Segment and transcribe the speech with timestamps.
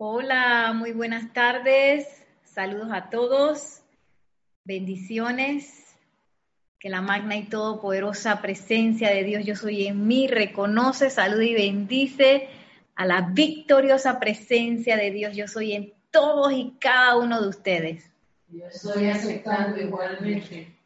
[0.00, 2.06] Hola, muy buenas tardes.
[2.44, 3.80] Saludos a todos.
[4.62, 5.96] Bendiciones.
[6.78, 11.54] Que la magna y todopoderosa presencia de Dios yo soy en mí reconoce, saluda y
[11.54, 12.48] bendice
[12.94, 18.08] a la victoriosa presencia de Dios yo soy en todos y cada uno de ustedes.
[18.50, 20.76] Yo estoy aceptando igualmente.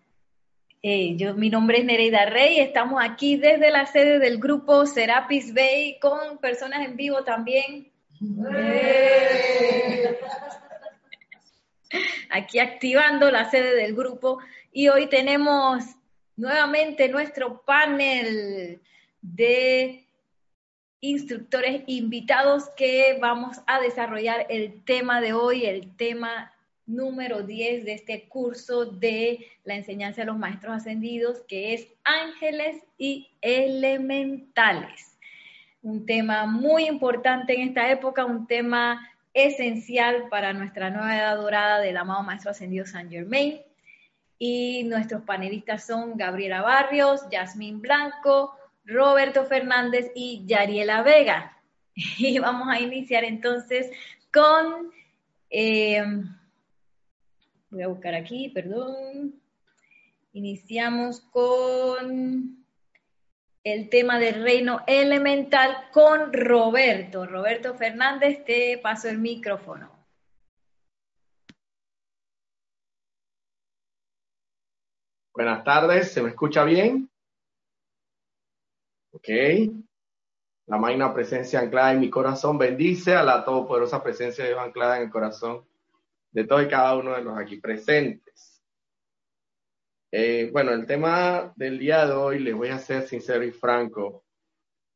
[0.82, 5.52] Eh, yo, mi nombre es Nereida Rey, estamos aquí desde la sede del grupo Serapis
[5.52, 7.91] Bay con personas en vivo también.
[12.30, 14.38] Aquí activando la sede del grupo
[14.70, 15.84] y hoy tenemos
[16.36, 18.80] nuevamente nuestro panel
[19.20, 20.06] de
[21.00, 26.54] instructores invitados que vamos a desarrollar el tema de hoy, el tema
[26.86, 32.84] número 10 de este curso de la enseñanza de los maestros ascendidos, que es ángeles
[32.98, 35.11] y elementales.
[35.82, 41.80] Un tema muy importante en esta época, un tema esencial para nuestra nueva edad dorada
[41.80, 43.60] del amado maestro ascendido San Germain.
[44.38, 51.58] Y nuestros panelistas son Gabriela Barrios, Yasmín Blanco, Roberto Fernández y Yariela Vega.
[52.18, 53.90] Y vamos a iniciar entonces
[54.32, 54.90] con...
[55.50, 56.02] Eh,
[57.72, 59.40] Voy a buscar aquí, perdón.
[60.34, 62.61] Iniciamos con
[63.64, 67.26] el tema del reino elemental con Roberto.
[67.26, 69.90] Roberto Fernández, te paso el micrófono.
[75.34, 77.08] Buenas tardes, ¿se me escucha bien?
[79.12, 79.28] Ok.
[80.66, 84.98] La magna presencia anclada en mi corazón bendice a la todopoderosa presencia de Dios anclada
[84.98, 85.66] en el corazón
[86.30, 88.51] de todos y cada uno de los aquí presentes.
[90.14, 94.24] Eh, bueno, el tema del día de hoy, les voy a ser sincero y franco,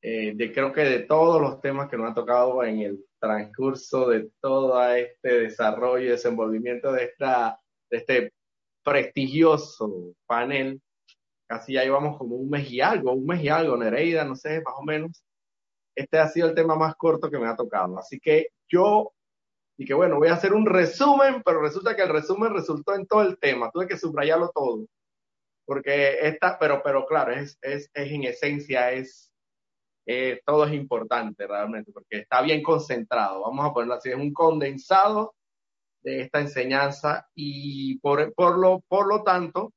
[0.02, 4.10] eh, de creo que de todos los temas que nos ha tocado en el transcurso
[4.10, 7.58] de todo este desarrollo y desenvolvimiento de, esta,
[7.90, 8.32] de este
[8.84, 10.82] prestigioso panel,
[11.48, 14.60] casi ya llevamos como un mes y algo, un mes y algo, Nereida, no sé,
[14.60, 15.24] más o menos.
[15.94, 17.98] Este ha sido el tema más corto que me ha tocado.
[17.98, 19.12] Así que yo
[19.78, 23.06] y que bueno, voy a hacer un resumen, pero resulta que el resumen resultó en
[23.06, 24.86] todo el tema, tuve que subrayarlo todo,
[25.66, 29.32] porque esta, pero, pero claro, es, es, es en esencia, es,
[30.06, 34.32] eh, todo es importante realmente, porque está bien concentrado, vamos a ponerlo así, es un
[34.32, 35.34] condensado
[36.02, 39.72] de esta enseñanza y por, por, lo, por lo tanto,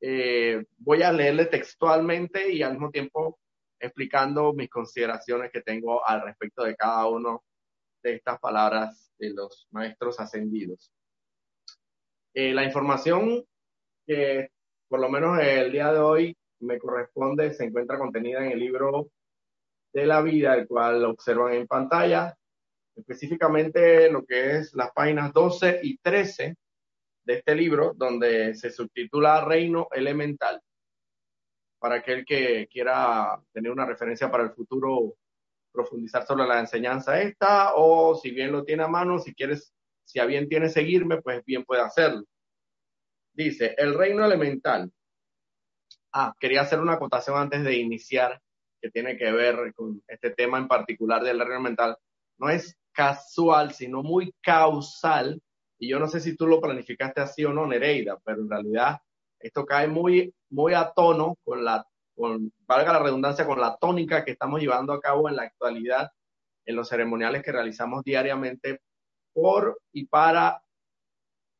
[0.00, 3.38] eh, voy a leerle textualmente y al mismo tiempo
[3.80, 7.42] explicando mis consideraciones que tengo al respecto de cada uno
[8.02, 10.92] de estas palabras de los maestros ascendidos.
[12.34, 13.44] Eh, la información
[14.06, 14.50] que
[14.92, 19.08] por lo menos el día de hoy me corresponde se encuentra contenida en el libro
[19.90, 22.36] de la vida, el cual observan en pantalla,
[22.94, 26.56] específicamente lo que es las páginas 12 y 13
[27.24, 30.60] de este libro, donde se subtitula Reino Elemental.
[31.78, 35.14] Para aquel que quiera tener una referencia para el futuro
[35.72, 39.72] profundizar sobre la enseñanza esta, o si bien lo tiene a mano, si quieres,
[40.04, 42.24] si a bien tiene seguirme, pues bien puede hacerlo.
[43.32, 44.90] Dice, el reino elemental.
[46.12, 48.40] Ah, quería hacer una acotación antes de iniciar,
[48.80, 51.96] que tiene que ver con este tema en particular del reino elemental.
[52.38, 55.40] No es casual, sino muy causal.
[55.78, 58.98] Y yo no sé si tú lo planificaste así o no, Nereida, pero en realidad
[59.38, 64.24] esto cae muy, muy a tono con la con, valga la redundancia, con la tónica
[64.24, 66.10] que estamos llevando a cabo en la actualidad
[66.64, 68.80] en los ceremoniales que realizamos diariamente
[69.32, 70.62] por y para,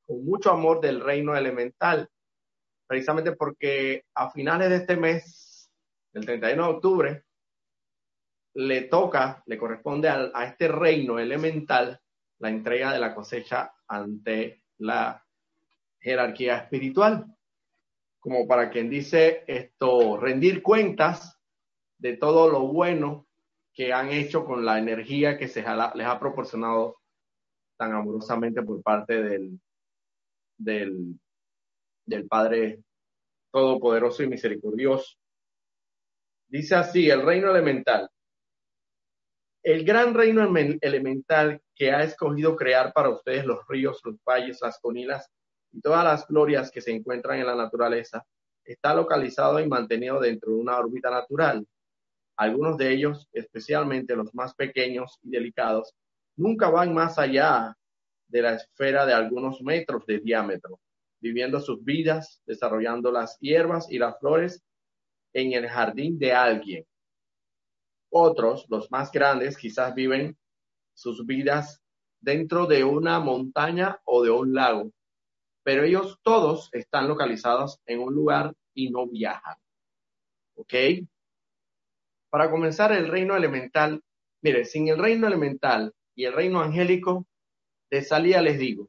[0.07, 2.09] con mucho amor del reino elemental,
[2.87, 5.71] precisamente porque a finales de este mes,
[6.13, 7.25] el 31 de octubre,
[8.55, 11.99] le toca, le corresponde a, a este reino elemental
[12.39, 15.25] la entrega de la cosecha ante la
[16.01, 17.27] jerarquía espiritual.
[18.21, 21.39] Como para quien dice esto, rendir cuentas
[21.99, 23.27] de todo lo bueno
[23.73, 26.99] que han hecho con la energía que se les ha proporcionado
[27.78, 29.59] tan amorosamente por parte del,
[30.62, 31.18] del,
[32.06, 32.82] del Padre
[33.50, 35.16] Todopoderoso y Misericordioso.
[36.48, 38.09] Dice así, el reino elemental.
[39.62, 40.42] El gran reino
[40.80, 45.30] elemental que ha escogido crear para ustedes los ríos, los valles, las conilas
[45.70, 48.24] y todas las glorias que se encuentran en la naturaleza,
[48.64, 51.66] está localizado y mantenido dentro de una órbita natural.
[52.36, 55.94] Algunos de ellos, especialmente los más pequeños y delicados,
[56.36, 57.76] nunca van más allá
[58.33, 60.81] de la esfera de algunos metros de diámetro,
[61.21, 64.65] viviendo sus vidas, desarrollando las hierbas y las flores
[65.34, 66.87] en el jardín de alguien.
[68.11, 70.37] Otros, los más grandes, quizás viven
[70.95, 71.83] sus vidas
[72.21, 74.91] dentro de una montaña o de un lago,
[75.63, 79.57] pero ellos todos están localizados en un lugar y no viajan.
[80.55, 80.75] ¿Ok?
[82.31, 84.03] Para comenzar, el reino elemental,
[84.43, 87.27] mire, sin el reino elemental y el reino angélico,
[87.92, 88.89] de salida les digo,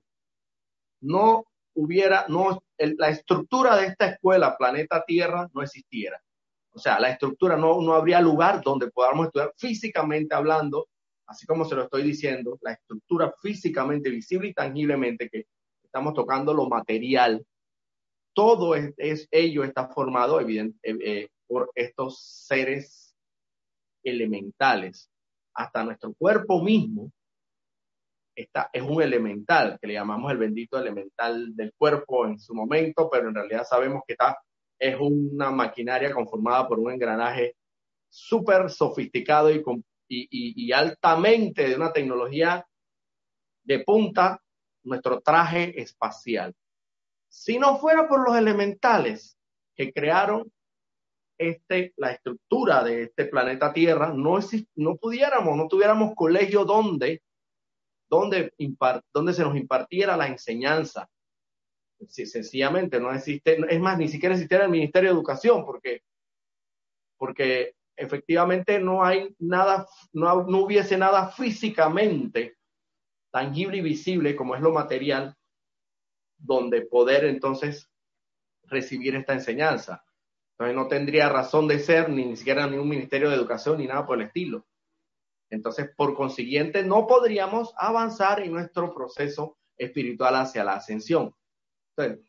[1.01, 6.23] no hubiera, no, la estructura de esta escuela, planeta Tierra, no existiera.
[6.71, 10.87] O sea, la estructura no, no habría lugar donde podamos estudiar físicamente hablando,
[11.27, 15.47] así como se lo estoy diciendo, la estructura físicamente, visible y tangiblemente que
[15.83, 17.45] estamos tocando lo material.
[18.33, 23.13] Todo es, ello está formado evidente, eh, eh, por estos seres
[24.01, 25.09] elementales.
[25.53, 27.11] Hasta nuestro cuerpo mismo
[28.35, 33.09] está, es un elemental, que le llamamos el bendito elemental del cuerpo en su momento,
[33.11, 34.37] pero en realidad sabemos que está,
[34.79, 37.55] es una maquinaria conformada por un engranaje
[38.09, 39.49] súper sofisticado
[40.07, 42.65] y, altamente de una tecnología
[43.63, 44.39] de punta,
[44.83, 46.53] nuestro traje espacial.
[47.29, 49.37] Si no fuera por los elementales
[49.75, 50.51] que crearon
[51.37, 54.39] este, la estructura de este planeta Tierra, no,
[54.75, 57.21] no pudiéramos, no tuviéramos colegio donde
[58.19, 58.53] donde,
[59.13, 61.09] donde se nos impartiera la enseñanza.
[62.07, 66.01] Si, sencillamente no existe, es más, ni siquiera existiera el Ministerio de Educación, porque,
[67.17, 72.57] porque efectivamente no hay nada, no, no hubiese nada físicamente
[73.31, 75.35] tangible y visible como es lo material,
[76.37, 77.89] donde poder entonces
[78.63, 80.03] recibir esta enseñanza.
[80.51, 83.87] Entonces no tendría razón de ser ni, ni siquiera ni un ministerio de educación ni
[83.87, 84.65] nada por el estilo.
[85.53, 91.31] Entonces, por consiguiente, no podríamos avanzar en nuestro proceso espiritual hacia la ascensión.
[91.95, 92.25] Entonces,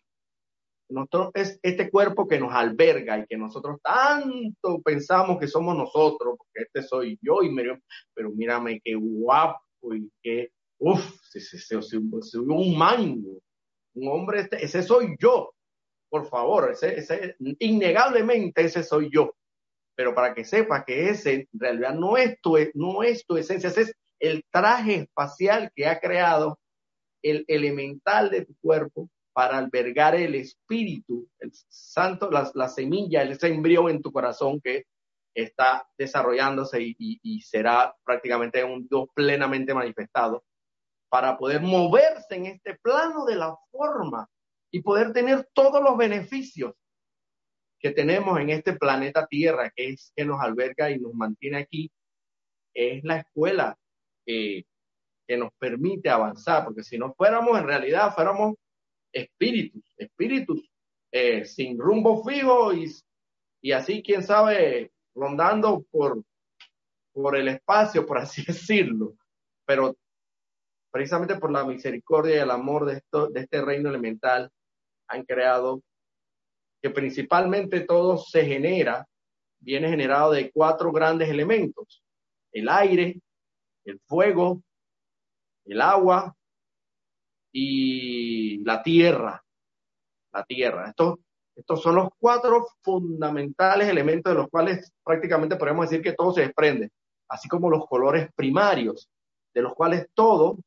[0.91, 6.35] nosotros es este cuerpo que nos alberga y que nosotros tanto pensamos que somos nosotros,
[6.37, 7.81] porque este soy yo y medio,
[8.12, 13.41] pero mírame qué guapo y qué, uff, soy, un mango,
[13.94, 15.55] un hombre, este, ese soy yo,
[16.11, 19.35] por favor, ese, ese, innegablemente ese soy yo
[19.96, 23.82] pero para que sepas que ese en realidad no es tu, no es esencia, ese
[23.82, 26.58] es el traje espacial que ha creado
[27.23, 33.49] el elemental de tu cuerpo para albergar el espíritu, el santo, la, la semilla, ese
[33.49, 34.85] embrión en tu corazón que
[35.35, 40.44] está desarrollándose y, y será prácticamente un Dios plenamente manifestado
[41.08, 44.29] para poder moverse en este plano de la forma
[44.70, 46.75] y poder tener todos los beneficios
[47.85, 51.93] que tenemos en este planeta Tierra, que es que nos alberga y nos mantiene aquí,
[52.73, 53.77] es la escuela
[54.25, 54.65] que
[55.29, 58.55] nos permite avanzar, porque si no fuéramos en realidad, fuéramos
[59.13, 60.67] espíritus, espíritus
[61.13, 62.91] eh, sin rumbo fijo y,
[63.61, 66.25] y así, quién sabe, rondando por,
[67.13, 69.15] por el espacio, por así decirlo,
[69.67, 69.95] pero
[70.91, 74.51] precisamente por la misericordia y el amor de, esto, de este reino elemental,
[75.07, 75.83] han creado
[76.85, 79.09] que principalmente todo se genera,
[79.59, 82.05] viene generado de cuatro grandes elementos,
[82.53, 83.23] el aire,
[83.87, 84.63] el fuego,
[85.65, 86.37] el agua
[87.51, 89.43] y la tierra.
[90.31, 90.91] La tierra.
[90.91, 91.21] Estos,
[91.57, 96.43] estos son los cuatro fundamentales elementos de los cuales prácticamente podemos decir que todo se
[96.43, 96.91] desprende,
[97.31, 99.09] así como los colores primarios,
[99.55, 100.59] de los cuales todos,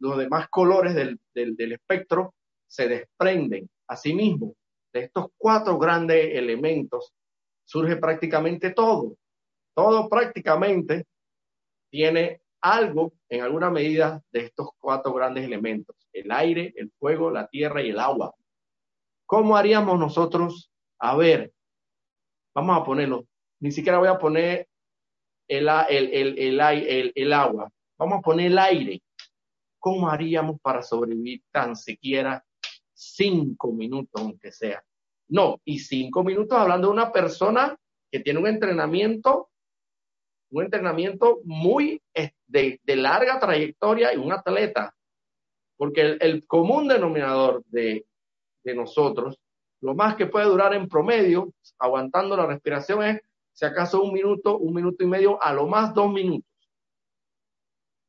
[0.00, 2.34] los demás colores del, del, del espectro
[2.66, 3.70] se desprenden.
[3.88, 4.54] Asimismo,
[4.92, 7.12] de estos cuatro grandes elementos
[7.64, 9.16] surge prácticamente todo.
[9.74, 11.06] Todo prácticamente
[11.90, 15.96] tiene algo, en alguna medida, de estos cuatro grandes elementos.
[16.12, 18.34] El aire, el fuego, la tierra y el agua.
[19.26, 20.70] ¿Cómo haríamos nosotros?
[20.98, 21.52] A ver,
[22.54, 23.26] vamos a ponerlo.
[23.60, 24.68] Ni siquiera voy a poner
[25.48, 27.70] el, el, el, el agua.
[27.98, 29.02] Vamos a poner el aire.
[29.78, 32.44] ¿Cómo haríamos para sobrevivir tan siquiera
[33.02, 34.82] cinco minutos, aunque sea.
[35.28, 37.76] No, y cinco minutos hablando de una persona
[38.10, 39.48] que tiene un entrenamiento,
[40.50, 42.02] un entrenamiento muy
[42.46, 44.94] de, larga trayectoria y un atleta.
[45.76, 48.06] Porque el, común denominador de,
[48.62, 49.38] de nosotros,
[49.80, 53.20] lo más que puede durar en promedio, aguantando la respiración, es
[53.52, 56.46] si acaso un minuto, un minuto y medio, a lo más dos minutos.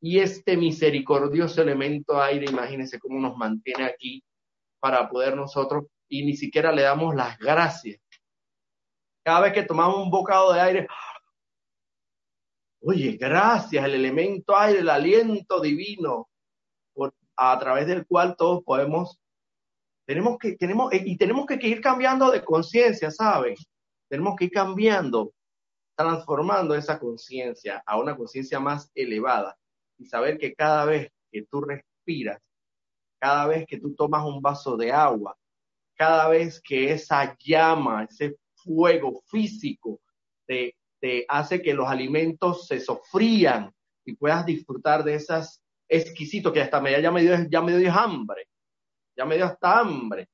[0.01, 4.21] Y este misericordioso elemento aire, imagínense cómo nos mantiene aquí
[4.83, 8.01] para poder nosotros y ni siquiera le damos las gracias.
[9.23, 10.87] Cada vez que tomamos un bocado de aire,
[12.81, 16.27] oye, gracias, el elemento aire, el aliento divino,
[16.93, 19.21] por, a través del cual todos podemos,
[20.05, 23.55] tenemos que, tenemos, y tenemos que ir cambiando de conciencia, ¿saben?
[24.09, 25.31] Tenemos que ir cambiando,
[25.95, 29.57] transformando esa conciencia a una conciencia más elevada.
[29.97, 32.41] y saber que cada vez que tú respiras,
[33.23, 35.33] cada vez que tú tomas un vaso de agua,
[35.95, 40.01] cada vez que esa llama, ese fuego físico
[40.45, 40.75] te,
[41.29, 47.01] hace que los alimentos se sofrían y puedas disfrutar de esas exquisitos que hasta me,
[47.01, 48.49] ya me dio, ya me dio hambre,
[49.15, 50.27] ya me dio hasta hambre.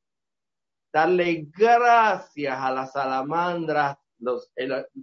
[0.92, 3.98] Darle gracias a las salamandras,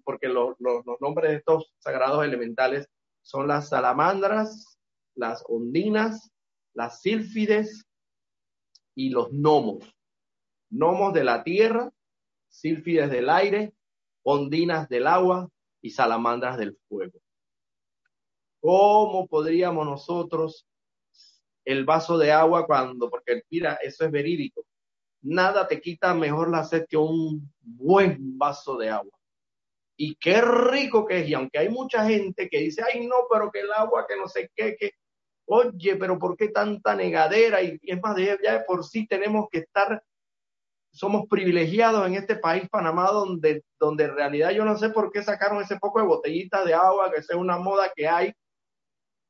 [0.03, 0.57] porque los
[1.01, 2.89] nombres de estos sagrados elementales
[3.23, 4.77] son las salamandras,
[5.15, 6.33] las ondinas,
[6.77, 7.87] las sílfides
[8.95, 9.97] y los gnomos.
[10.71, 11.91] Gnomos de la tierra,
[12.49, 13.73] sílfides del aire,
[14.23, 15.49] ondinas del agua
[15.81, 17.19] y salamandras del fuego.
[18.61, 20.67] ¿Cómo podríamos nosotros
[21.65, 24.65] el vaso de agua cuando, porque mira, eso es verídico,
[25.23, 29.19] nada te quita mejor la sed que un buen vaso de agua.
[29.97, 33.51] Y qué rico que es, y aunque hay mucha gente que dice, ay no, pero
[33.51, 34.93] que el agua, que no sé qué, que,
[35.47, 37.63] oye, pero ¿por qué tanta negadera?
[37.63, 40.03] Y, y es más, ya de por sí tenemos que estar
[40.97, 45.23] somos privilegiados en este país, Panamá, donde, donde en realidad yo no sé por qué
[45.23, 48.33] sacaron ese poco de botellitas de agua, que es una moda que hay,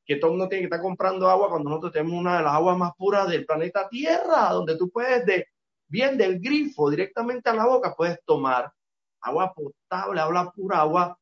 [0.05, 2.53] que todo el mundo tiene que estar comprando agua cuando nosotros tenemos una de las
[2.53, 5.45] aguas más puras del planeta Tierra, donde tú puedes, de,
[5.89, 8.71] bien del grifo, directamente a la boca, puedes tomar
[9.19, 11.19] agua potable, agua pura, agua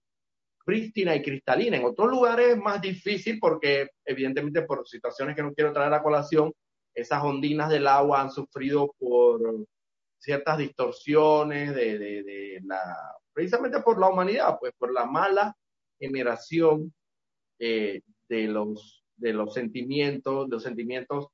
[0.65, 1.77] prístina y cristalina.
[1.77, 6.03] En otros lugares es más difícil porque, evidentemente, por situaciones que no quiero traer a
[6.03, 6.51] colación,
[6.93, 9.65] esas ondinas del agua han sufrido por
[10.17, 12.81] ciertas distorsiones de, de, la,
[13.31, 15.55] precisamente por la humanidad, pues por la mala
[15.99, 16.93] generación
[17.59, 21.27] eh, de, los, de los sentimientos, de los sentimientos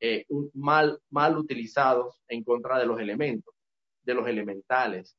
[0.00, 3.54] eh, mal, mal utilizados en contra de los elementos,
[4.02, 5.16] de los elementales.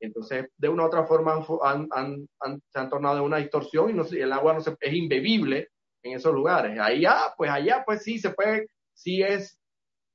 [0.00, 3.90] Entonces, de una u otra forma han, han, han, se han tornado en una distorsión
[3.90, 5.68] y no, el agua no se, es imbebible
[6.02, 6.78] en esos lugares.
[6.80, 9.58] Allá, ah, pues allá, pues sí se puede, sí es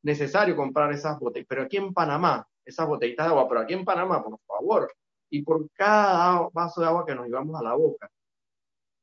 [0.04, 1.48] necesario comprar esas botellas.
[1.48, 4.92] Pero aquí en Panamá, esas botellitas de agua, pero aquí en Panamá, por favor,
[5.30, 8.10] y por cada vaso de agua que nos llevamos a la boca,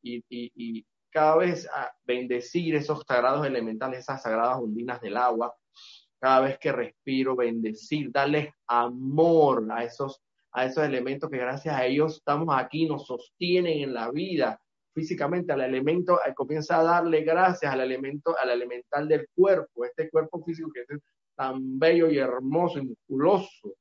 [0.03, 5.55] y, y, cada vez a bendecir esos sagrados elementales, esas sagradas ondinas del agua,
[6.19, 10.23] cada vez que respiro, bendecir, darles amor a esos,
[10.53, 14.61] a esos elementos que gracias a ellos estamos aquí, nos sostienen en la vida,
[14.95, 20.11] físicamente al elemento, eh, comienza a darle gracias al elemento, al elemental del cuerpo, este
[20.11, 21.01] cuerpo físico que es
[21.35, 23.75] tan bello y hermoso y musculoso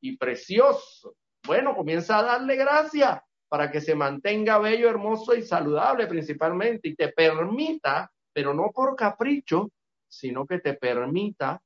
[0.00, 1.14] y precioso.
[1.46, 6.94] Bueno, comienza a darle gracias para que se mantenga bello, hermoso y saludable principalmente y
[6.96, 9.70] te permita, pero no por capricho,
[10.08, 11.62] sino que te permita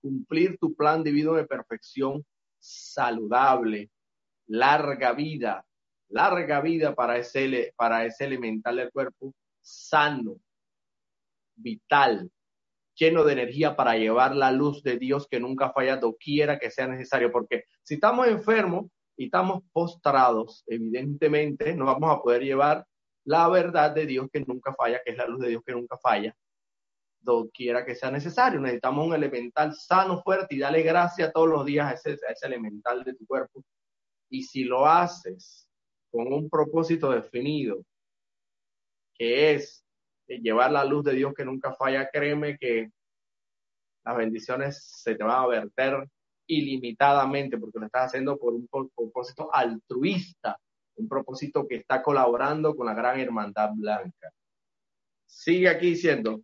[0.00, 2.24] cumplir tu plan divino de perfección
[2.64, 3.90] saludable,
[4.46, 5.64] larga vida,
[6.08, 10.36] larga vida para ese, para ese elemental del cuerpo, sano,
[11.56, 12.30] vital,
[12.94, 16.86] lleno de energía para llevar la luz de Dios que nunca falla doquiera que sea
[16.86, 17.30] necesario.
[17.30, 22.86] Porque si estamos enfermos y estamos postrados, evidentemente no vamos a poder llevar
[23.24, 25.96] la verdad de Dios que nunca falla, que es la luz de Dios que nunca
[25.98, 26.34] falla,
[27.24, 28.60] doquiera que sea necesario.
[28.60, 32.46] Necesitamos un elemental sano, fuerte y dale gracias todos los días a ese, a ese
[32.46, 33.64] elemental de tu cuerpo.
[34.30, 35.68] Y si lo haces
[36.10, 37.82] con un propósito definido,
[39.14, 39.84] que es
[40.26, 42.90] llevar la luz de Dios que nunca falla, créeme que
[44.04, 46.08] las bendiciones se te van a verter
[46.46, 50.58] ilimitadamente porque lo estás haciendo por un propósito altruista,
[50.96, 54.30] un propósito que está colaborando con la gran hermandad blanca.
[55.26, 56.42] Sigue aquí diciendo,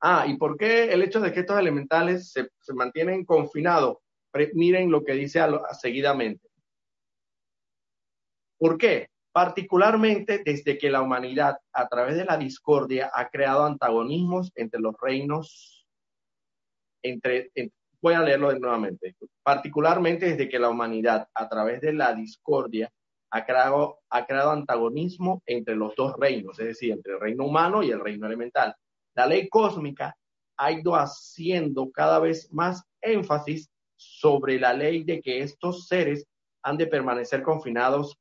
[0.00, 3.98] ah, ¿y por qué el hecho de que estos elementales se, mantienen confinados?
[4.54, 5.40] Miren lo que dice
[5.80, 6.48] seguidamente.
[8.58, 9.08] ¿Por qué?
[9.32, 14.94] Particularmente desde que la humanidad, a través de la discordia, ha creado antagonismos entre los
[15.00, 15.86] reinos,
[17.02, 17.50] entre,
[18.02, 22.90] voy a leerlo nuevamente, particularmente desde que la humanidad, a través de la discordia,
[23.30, 27.82] ha creado, ha creado antagonismo entre los dos reinos, es decir, entre el reino humano
[27.82, 28.74] y el reino elemental.
[29.20, 30.16] La ley cósmica
[30.56, 36.26] ha ido haciendo cada vez más énfasis sobre la ley de que estos seres
[36.62, 38.16] han de permanecer confinados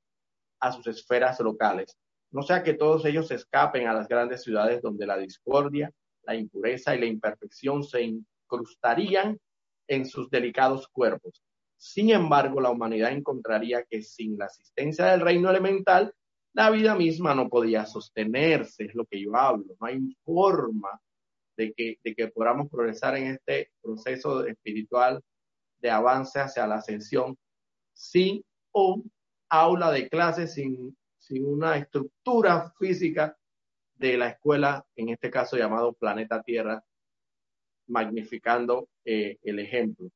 [0.59, 1.97] a sus esferas locales.
[2.31, 5.89] No sea que todos ellos escapen a las grandes ciudades donde la discordia,
[6.23, 9.39] la impureza y la imperfección se incrustarían
[9.87, 11.41] en sus delicados cuerpos.
[11.77, 16.13] Sin embargo, la humanidad encontraría que sin la asistencia del reino elemental,
[16.59, 19.77] la vida misma no podía sostenerse, es lo que yo hablo.
[19.79, 20.99] No hay forma
[21.55, 25.21] de que, de que podamos progresar en este proceso espiritual
[25.77, 27.37] de avance hacia la ascensión
[27.93, 29.09] sin un
[29.47, 33.37] aula de clase sin, sin una estructura física
[33.95, 36.83] de la escuela, en este caso llamado Planeta Tierra,
[37.87, 40.09] magnificando eh, el ejemplo.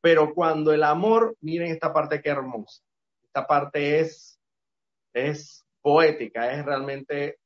[0.00, 2.82] Pero cuando el amor, miren esta parte que hermosa,
[3.32, 4.38] esta parte es,
[5.14, 7.38] es poética, es realmente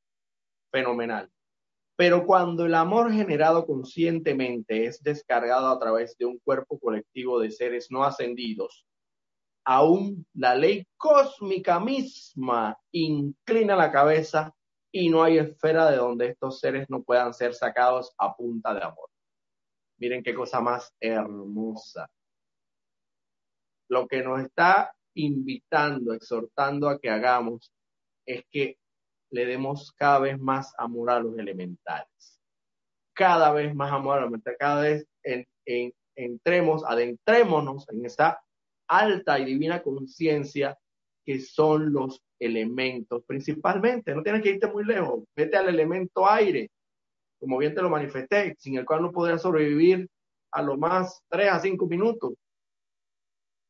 [0.72, 1.30] fenomenal.
[1.94, 7.52] Pero cuando el amor generado conscientemente es descargado a través de un cuerpo colectivo de
[7.52, 8.84] seres no ascendidos,
[9.64, 14.52] aún la ley cósmica misma inclina la cabeza
[14.90, 18.82] y no hay esfera de donde estos seres no puedan ser sacados a punta de
[18.82, 19.08] amor.
[19.98, 22.10] Miren qué cosa más hermosa.
[23.88, 27.72] Lo que nos está invitando, exhortando a que hagamos
[28.26, 28.78] es que
[29.30, 32.40] le demos cada vez más amor a los elementales.
[33.14, 35.06] Cada vez más amor a los elementales, cada vez
[36.14, 38.40] entremos, adentrémonos en esa
[38.88, 40.78] alta y divina conciencia
[41.24, 44.14] que son los elementos principalmente.
[44.14, 46.70] No tienes que irte muy lejos, vete al elemento aire,
[47.40, 50.08] como bien te lo manifesté, sin el cual no podrías sobrevivir
[50.52, 52.34] a lo más tres a cinco minutos.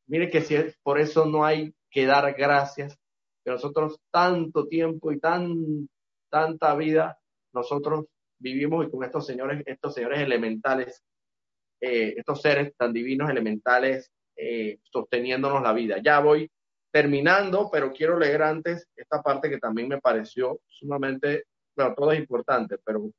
[0.07, 2.99] Mire que si es, por eso no hay que dar gracias
[3.45, 5.89] que nosotros tanto tiempo y tan,
[6.29, 7.19] tanta vida
[7.53, 8.07] nosotros
[8.39, 11.03] vivimos y con estos señores, estos señores elementales,
[11.81, 15.99] eh, estos seres tan divinos elementales, eh, sosteniéndonos la vida.
[16.03, 16.51] Ya voy
[16.93, 21.45] terminando, pero quiero leer antes esta parte que también me pareció sumamente,
[21.75, 23.11] bueno, todo es importante, pero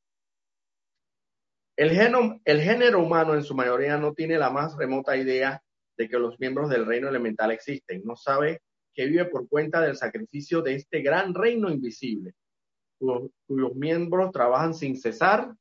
[1.75, 5.61] el, el género humano en su mayoría no tiene la más remota idea
[5.97, 8.01] de que los miembros del reino elemental existen.
[8.05, 8.61] No sabe
[8.93, 12.33] que vive por cuenta del sacrificio de este gran reino invisible,
[12.97, 15.53] cuyos, miembros trabajan sin cesar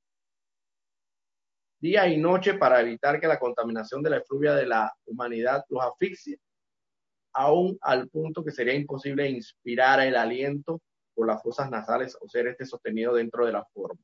[1.78, 5.84] día y noche para evitar que la contaminación de la efluvia de la humanidad los
[5.84, 6.38] asfixie,
[7.34, 10.80] aún al punto que sería imposible inspirar el aliento
[11.14, 14.00] por las fosas nasales o ser este sostenido dentro de la forma.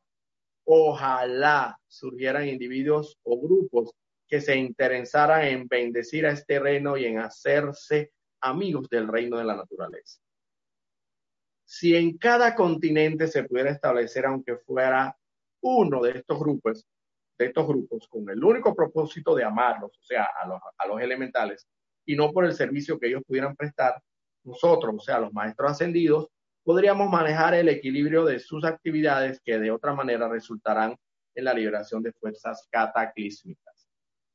[0.64, 3.92] Ojalá surgieran individuos o grupos
[4.32, 9.44] que se interesaran en bendecir a este reino y en hacerse amigos del reino de
[9.44, 10.22] la naturaleza.
[11.66, 15.14] Si en cada continente se pudiera establecer, aunque fuera
[15.60, 16.82] uno de estos grupos,
[17.38, 21.02] de estos grupos, con el único propósito de amarlos, o sea, a los, a los
[21.02, 21.68] elementales,
[22.06, 24.02] y no por el servicio que ellos pudieran prestar,
[24.44, 26.28] nosotros, o sea, los maestros ascendidos,
[26.64, 30.96] podríamos manejar el equilibrio de sus actividades que de otra manera resultarán
[31.34, 33.71] en la liberación de fuerzas cataclísmicas.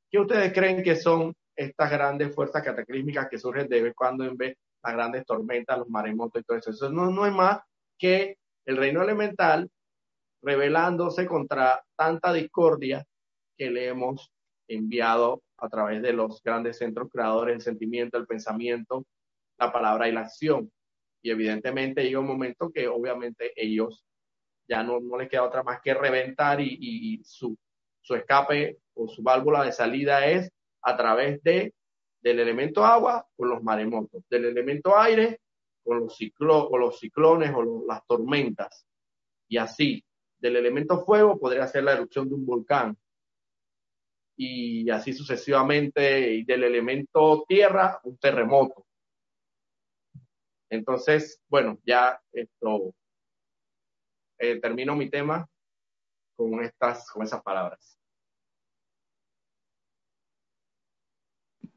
[0.10, 4.38] ¿Qué ustedes creen que son estas grandes fuerzas cataclísmicas que surgen de vez cuando en
[4.38, 6.72] vez las grandes tormentas, los maremotos y todo eso.
[6.72, 7.60] Eso no, es más
[7.98, 9.70] que el reino elemental
[10.42, 13.04] rebelándose contra tanta discordia
[13.58, 14.32] que le hemos
[14.68, 19.06] enviado a través de los grandes centros creadores, el sentimiento, el pensamiento,
[19.58, 20.72] la palabra y la acción.
[21.24, 24.06] Y evidentemente llega un momento que obviamente ellos
[24.70, 27.58] ya no, no les queda otra más que reventar y, y su,
[28.08, 30.50] su escape o su válvula de salida es
[30.82, 31.74] a través de,
[32.22, 35.42] del elemento agua con los maremotos, del elemento aire
[35.84, 38.86] con los, ciclo, o los ciclones o las tormentas.
[39.50, 40.04] Y así,
[40.40, 42.98] del elemento fuego podría ser la erupción de un volcán.
[44.38, 48.86] Y así sucesivamente, del elemento tierra, un terremoto.
[50.70, 52.94] Entonces, bueno, ya esto
[54.38, 55.48] eh, termino mi tema
[56.36, 57.97] con estas, con esas palabras.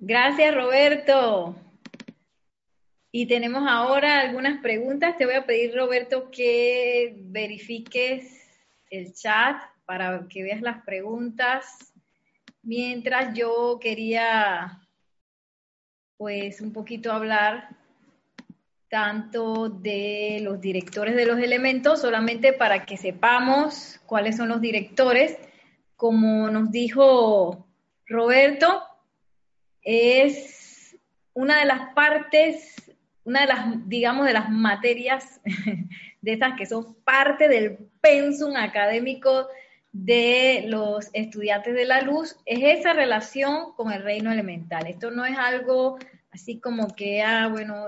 [0.03, 1.55] Gracias, Roberto.
[3.13, 5.19] Y tenemos ahora algunas preguntas.
[5.19, 8.49] Te voy a pedir, Roberto, que verifiques
[8.89, 11.93] el chat para que veas las preguntas.
[12.63, 14.81] Mientras yo quería,
[16.17, 17.69] pues, un poquito hablar
[18.89, 25.37] tanto de los directores de los elementos, solamente para que sepamos cuáles son los directores.
[25.95, 27.67] Como nos dijo
[28.07, 28.90] Roberto,
[29.83, 30.97] es
[31.33, 32.93] una de las partes,
[33.25, 35.41] una de las, digamos, de las materias
[36.21, 39.49] de estas que son parte del pensum académico
[39.93, 44.87] de los estudiantes de la luz, es esa relación con el reino elemental.
[44.87, 45.99] Esto no es algo
[46.31, 47.87] así como que, ah, bueno,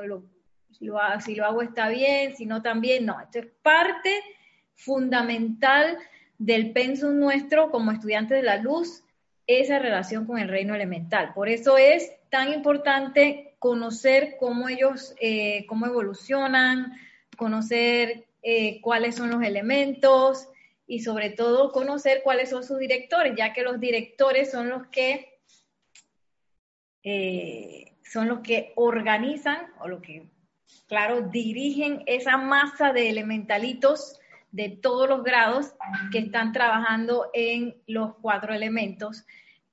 [0.70, 4.20] si lo hago está bien, si no también, no, esto es parte
[4.74, 5.96] fundamental
[6.38, 9.04] del pensum nuestro como estudiantes de la luz
[9.60, 11.32] esa relación con el reino elemental.
[11.34, 16.98] Por eso es tan importante conocer cómo ellos, eh, cómo evolucionan,
[17.36, 20.48] conocer eh, cuáles son los elementos
[20.86, 25.38] y sobre todo conocer cuáles son sus directores, ya que los directores son los que
[27.04, 30.28] eh, son los que organizan o que
[30.86, 35.72] claro, dirigen esa masa de elementalitos de todos los grados
[36.10, 39.24] que están trabajando en los cuatro elementos,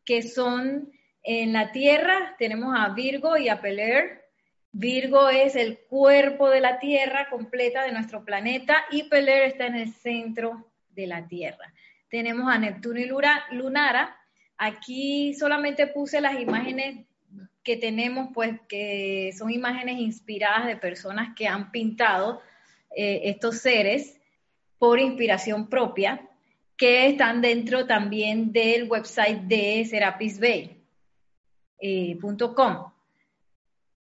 [0.09, 0.91] que son
[1.21, 4.23] en la Tierra, tenemos a Virgo y a Peler.
[4.71, 9.75] Virgo es el cuerpo de la Tierra completa de nuestro planeta y Peler está en
[9.75, 11.71] el centro de la Tierra.
[12.09, 13.05] Tenemos a Neptuno y
[13.51, 14.17] Lunara.
[14.57, 17.05] Aquí solamente puse las imágenes
[17.61, 22.41] que tenemos, pues que son imágenes inspiradas de personas que han pintado
[22.95, 24.19] eh, estos seres
[24.79, 26.27] por inspiración propia,
[26.79, 30.77] que están dentro también del website de serapisbay.com.
[31.81, 32.17] Eh,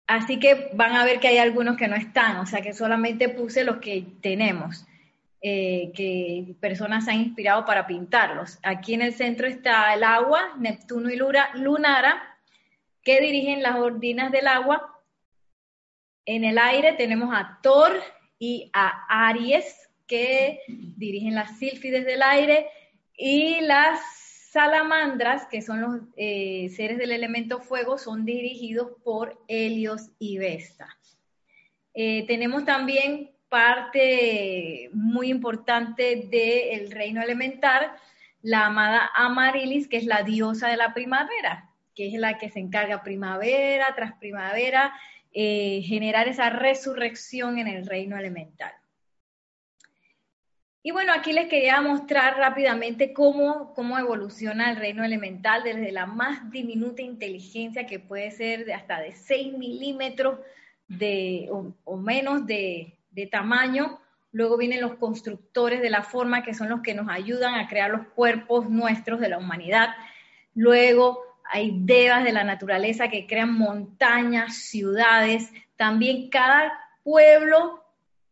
[0.06, 3.28] Así que van a ver que hay algunos que no están, o sea que solamente
[3.28, 4.86] puse los que tenemos,
[5.40, 8.58] eh, que personas han inspirado para pintarlos.
[8.62, 12.38] Aquí en el centro está el agua, Neptuno y Lunara,
[13.02, 15.00] que dirigen las ordinas del agua.
[16.24, 17.92] En el aire tenemos a Thor
[18.38, 22.66] y a Aries, que dirigen las sílfides del aire,
[23.16, 24.00] y las
[24.50, 30.88] salamandras, que son los eh, seres del elemento fuego, son dirigidos por Helios y Vesta.
[31.94, 37.92] Eh, tenemos también parte muy importante del reino elemental,
[38.42, 42.58] la amada Amarilis, que es la diosa de la primavera, que es la que se
[42.58, 44.92] encarga primavera tras primavera,
[45.32, 48.72] eh, generar esa resurrección en el reino elemental.
[50.82, 56.06] Y bueno, aquí les quería mostrar rápidamente cómo, cómo evoluciona el reino elemental desde la
[56.06, 60.38] más diminuta inteligencia que puede ser de hasta de 6 milímetros
[60.88, 64.00] de, o, menos de, de tamaño.
[64.32, 67.90] Luego vienen los constructores de la forma, que son los que nos ayudan a crear
[67.90, 69.90] los cuerpos nuestros de la humanidad.
[70.54, 75.52] Luego hay devas de la naturaleza que crean montañas, ciudades.
[75.76, 77.79] También cada pueblo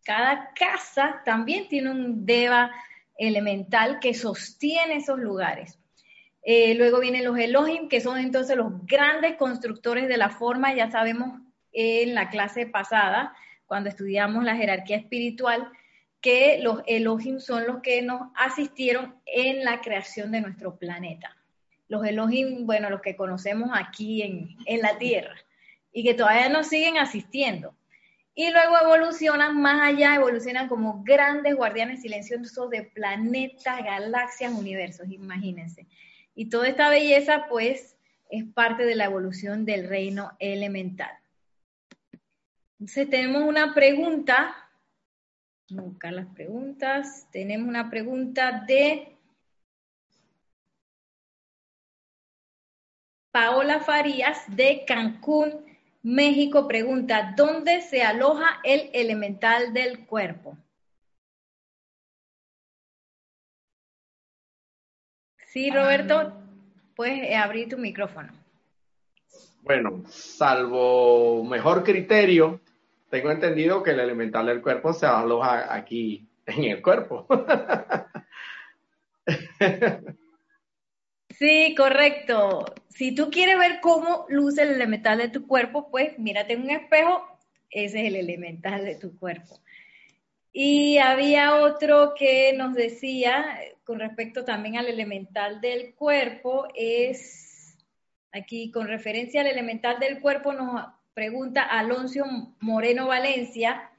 [0.08, 2.70] cada casa también tiene un deva
[3.18, 5.78] elemental que sostiene esos lugares.
[6.42, 10.72] Eh, luego vienen los Elohim, que son entonces los grandes constructores de la forma.
[10.72, 11.42] Ya sabemos
[11.74, 13.34] en la clase pasada,
[13.66, 15.68] cuando estudiamos la jerarquía espiritual,
[16.22, 21.36] que los Elohim son los que nos asistieron en la creación de nuestro planeta.
[21.86, 25.34] Los Elohim, bueno, los que conocemos aquí en, en la Tierra
[25.92, 27.74] y que todavía nos siguen asistiendo
[28.38, 35.88] y luego evolucionan más allá, evolucionan como grandes guardianes silenciosos de planetas, galaxias, universos, imagínense.
[36.36, 37.96] Y toda esta belleza, pues,
[38.30, 41.10] es parte de la evolución del reino elemental.
[42.78, 44.54] Entonces, tenemos una pregunta.
[45.70, 47.26] Vamos a buscar las preguntas.
[47.32, 49.16] Tenemos una pregunta de
[53.32, 55.67] Paola Farías de Cancún,
[56.02, 60.56] México pregunta, ¿dónde se aloja el elemental del cuerpo?
[65.46, 66.32] Sí, Roberto,
[66.94, 68.32] puedes abrir tu micrófono.
[69.62, 72.60] Bueno, salvo mejor criterio,
[73.10, 77.26] tengo entendido que el elemental del cuerpo se aloja aquí en el cuerpo.
[81.38, 82.64] Sí, correcto.
[82.88, 86.70] Si tú quieres ver cómo luce el elemental de tu cuerpo, pues mírate en un
[86.70, 87.22] espejo,
[87.70, 89.60] ese es el elemental de tu cuerpo.
[90.52, 97.76] Y había otro que nos decía, con respecto también al elemental del cuerpo, es
[98.32, 102.24] aquí con referencia al elemental del cuerpo, nos pregunta Alonso
[102.58, 103.92] Moreno Valencia,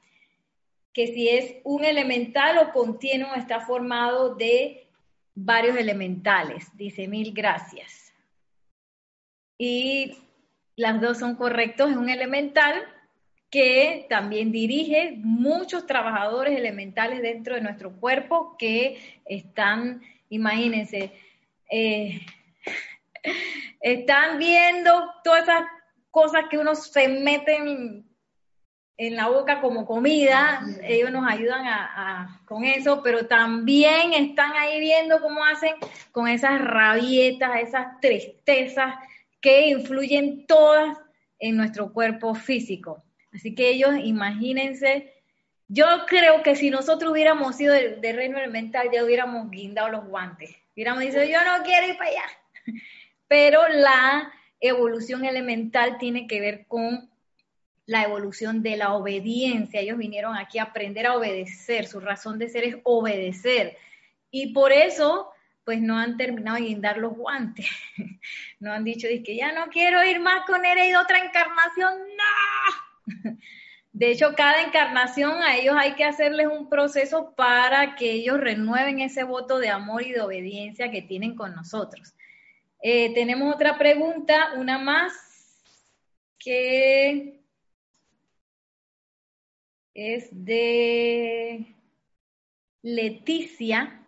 [0.92, 4.89] que si es un elemental o continuo está formado de
[5.44, 6.66] varios elementales.
[6.76, 8.12] Dice, mil gracias.
[9.58, 10.18] Y
[10.76, 11.90] las dos son correctos.
[11.90, 12.74] Es un elemental
[13.50, 21.12] que también dirige muchos trabajadores elementales dentro de nuestro cuerpo que están, imagínense,
[21.70, 22.20] eh,
[23.80, 25.62] están viendo todas esas
[26.10, 27.58] cosas que uno se mete
[29.00, 34.78] en, la boca como comida, ellos nos ayudan a, con eso, pero también están ahí
[34.80, 35.74] viendo cómo hacen
[36.12, 38.94] con esas rabietas, esas tristezas
[39.40, 40.98] que influyen todas
[41.38, 43.02] en nuestro cuerpo físico.
[43.32, 45.14] Así que ellos, imagínense,
[45.68, 50.54] yo creo que si nosotros hubiéramos sido de, reino elemental, ya hubiéramos guindado los guantes.
[50.74, 52.24] Hubiéramos dicho, yo no quiero ir para allá.
[53.28, 57.09] Pero la evolución elemental tiene que ver con
[57.90, 59.80] la evolución de la obediencia.
[59.80, 63.76] Ellos vinieron aquí a aprender a obedecer, su razón de ser es obedecer.
[64.30, 65.32] Y por eso,
[65.64, 67.66] pues no han terminado de guindar los guantes.
[68.60, 73.38] No han dicho, que ya no quiero ir más con él, otra encarnación, no.
[73.92, 79.00] De hecho, cada encarnación a ellos hay que hacerles un proceso para que ellos renueven
[79.00, 82.14] ese voto de amor y de obediencia que tienen con nosotros.
[82.82, 85.14] Eh, tenemos otra pregunta, una más,
[86.38, 87.39] que
[90.00, 91.74] es de
[92.82, 94.06] Leticia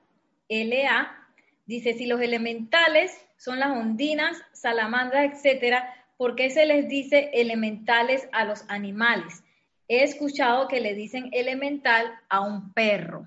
[0.49, 1.29] LA.
[1.67, 8.27] Dice, si los elementales son las ondinas, salamandras, etcétera, ¿por qué se les dice elementales
[8.33, 9.45] a los animales?
[9.87, 13.27] He escuchado que le dicen elemental a un perro.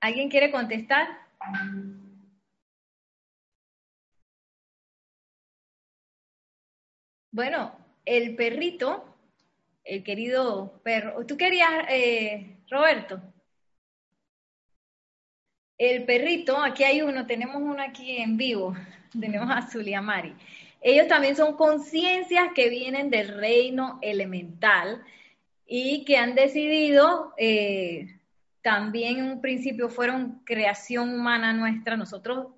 [0.00, 1.08] ¿Alguien quiere contestar?
[7.30, 7.74] Bueno,
[8.04, 9.11] el perrito,
[9.84, 13.20] el querido perro, ¿tú querías, eh, Roberto?
[15.78, 18.74] El perrito, aquí hay uno, tenemos uno aquí en vivo,
[19.20, 20.34] tenemos a Zuliamari.
[20.80, 25.02] Ellos también son conciencias que vienen del reino elemental
[25.66, 28.18] y que han decidido, eh,
[28.62, 31.96] también en un principio fueron creación humana nuestra.
[31.96, 32.48] Nosotros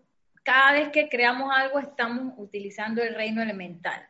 [0.43, 4.07] cada vez que creamos algo estamos utilizando el reino elemental.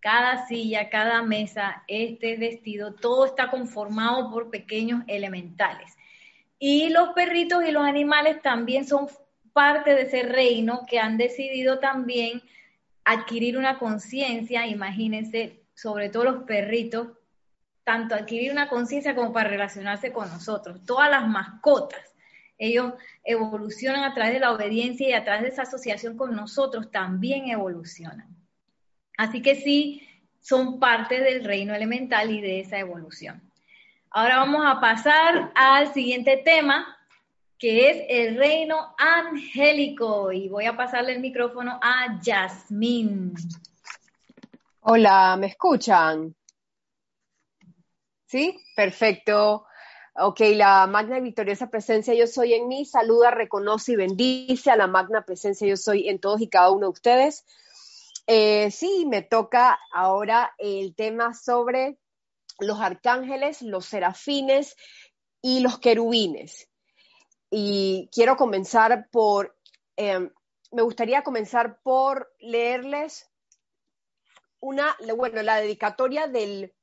[0.00, 5.96] Cada silla, cada mesa, este vestido, todo está conformado por pequeños elementales.
[6.58, 9.08] Y los perritos y los animales también son
[9.52, 12.42] parte de ese reino que han decidido también
[13.04, 17.08] adquirir una conciencia, imagínense, sobre todo los perritos,
[17.84, 20.84] tanto adquirir una conciencia como para relacionarse con nosotros.
[20.84, 22.00] Todas las mascotas,
[22.58, 26.90] ellos evolucionan a través de la obediencia y a través de esa asociación con nosotros
[26.90, 28.26] también evolucionan.
[29.16, 30.06] Así que sí,
[30.40, 33.42] son parte del reino elemental y de esa evolución.
[34.10, 36.96] Ahora vamos a pasar al siguiente tema,
[37.58, 40.32] que es el reino angélico.
[40.32, 43.34] Y voy a pasarle el micrófono a Yasmín.
[44.80, 46.34] Hola, ¿me escuchan?
[48.26, 48.58] ¿Sí?
[48.76, 49.66] Perfecto.
[50.18, 54.76] Ok, la magna y victoriosa presencia yo soy en mí, saluda, reconoce y bendice a
[54.76, 57.44] la magna presencia yo soy en todos y cada uno de ustedes.
[58.26, 61.98] Eh, sí, me toca ahora el tema sobre
[62.58, 64.74] los arcángeles, los serafines
[65.40, 66.68] y los querubines.
[67.50, 69.56] Y quiero comenzar por,
[69.96, 70.30] em,
[70.72, 73.30] me gustaría comenzar por leerles
[74.58, 76.74] una, bueno, la dedicatoria del,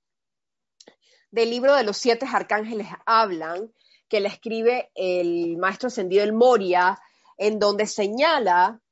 [1.31, 3.73] del libro de los siete arcángeles hablan,
[4.07, 7.01] que le escribe el maestro ascendido el Moria,
[7.37, 8.82] en donde señala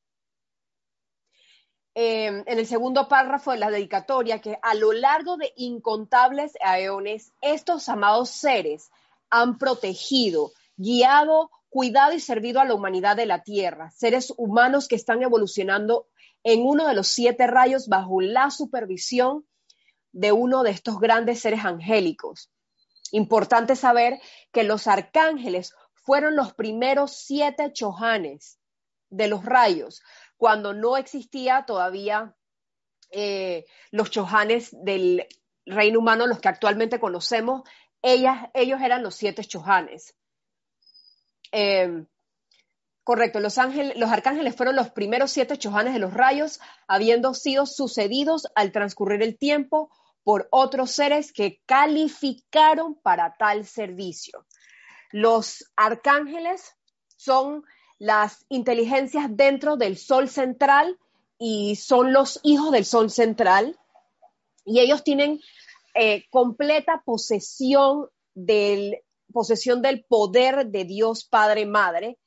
[1.93, 7.33] em, en el segundo párrafo de la dedicatoria que a lo largo de incontables aeones,
[7.41, 8.89] estos amados seres
[9.29, 14.95] han protegido, guiado, cuidado y servido a la humanidad de la Tierra, seres humanos que
[14.95, 16.07] están evolucionando
[16.43, 19.45] en uno de los siete rayos bajo la supervisión
[20.11, 22.51] de uno de estos grandes seres angélicos.
[23.11, 24.19] Importante saber
[24.51, 28.59] que los arcángeles fueron los primeros siete chojanes
[29.09, 30.01] de los rayos,
[30.41, 32.35] cuando no existía todavía
[33.11, 35.27] eh, los chojanes del
[35.67, 37.61] reino humano, los que actualmente conocemos,
[38.01, 40.15] ellos eran los siete chojanes.
[41.51, 42.07] Em,
[43.03, 43.55] correcto, los,
[43.95, 49.21] los arcángeles fueron los primeros siete chojanes de los rayos, habiendo sido sucedidos al transcurrir
[49.21, 49.91] el tiempo
[50.23, 54.47] por otros seres que calificaron para tal servicio.
[55.11, 56.75] Los arcángeles
[57.15, 57.63] son
[58.01, 60.97] las inteligencias dentro del sol central
[61.37, 63.77] y son los hijos del sol central
[64.65, 65.39] y ellos tienen
[65.93, 68.97] eh, completa posesión del
[69.31, 72.17] posesión del poder de Dios Padre Madre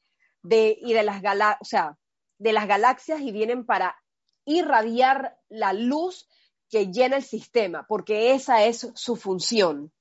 [0.45, 1.21] de, y de las,
[1.61, 1.99] o sea,
[2.39, 4.01] de las galaxias y vienen para
[4.45, 6.29] irradiar la luz
[6.71, 9.93] que llena el sistema, porque esa es su función.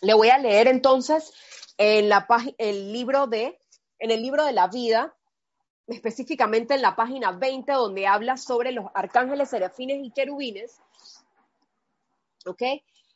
[0.00, 1.32] Le voy a leer entonces
[1.78, 2.26] en la
[2.58, 3.61] el libro de
[4.02, 5.14] en el libro de la vida,
[5.86, 10.80] específicamente en la página 20 donde habla sobre los arcángeles, serafines y querubines.
[12.44, 12.62] ¿Ok?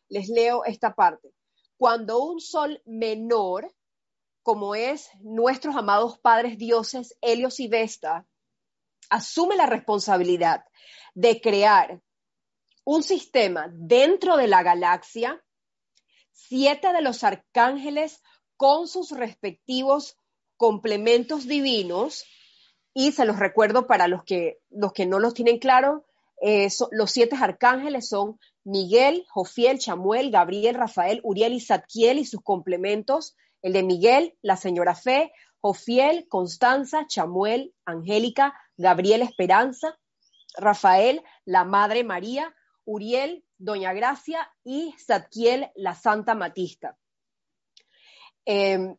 [0.08, 1.32] Les leo esta parte
[1.76, 3.74] cuando un sol menor,
[4.44, 8.24] como es nuestros amados padres dioses Helios y Vesta,
[9.10, 10.64] asume la responsabilidad
[11.14, 12.00] de crear
[12.84, 15.44] un sistema dentro de la galaxia,
[16.30, 18.22] siete de los arcángeles
[18.56, 20.16] con sus respectivos
[20.56, 22.24] complementos divinos,
[22.94, 26.06] y se los recuerdo para los que, los que no los tienen claro,
[26.40, 32.42] eh, los siete arcángeles son Miguel, Jofiel, Chamuel, Gabriel, Rafael, Uriel y Zadkiel y sus
[32.42, 39.98] complementos, el de Miguel, la señora Fe, Jofiel, Constanza, Chamuel, Angélica, Gabriel Esperanza,
[40.56, 46.96] Rafael, la Madre María, Uriel, Doña Gracia y Zadkiel, la Santa Matista.
[48.44, 48.96] Em,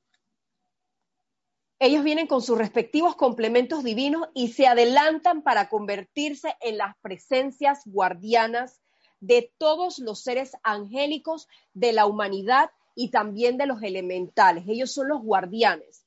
[1.79, 7.81] ellos vienen con sus respectivos complementos divinos y se adelantan para convertirse en las presencias
[7.85, 8.81] guardianas
[9.19, 14.63] de todos los seres angélicos de la humanidad y también de los elementales.
[14.67, 16.03] Ellos son los guardianes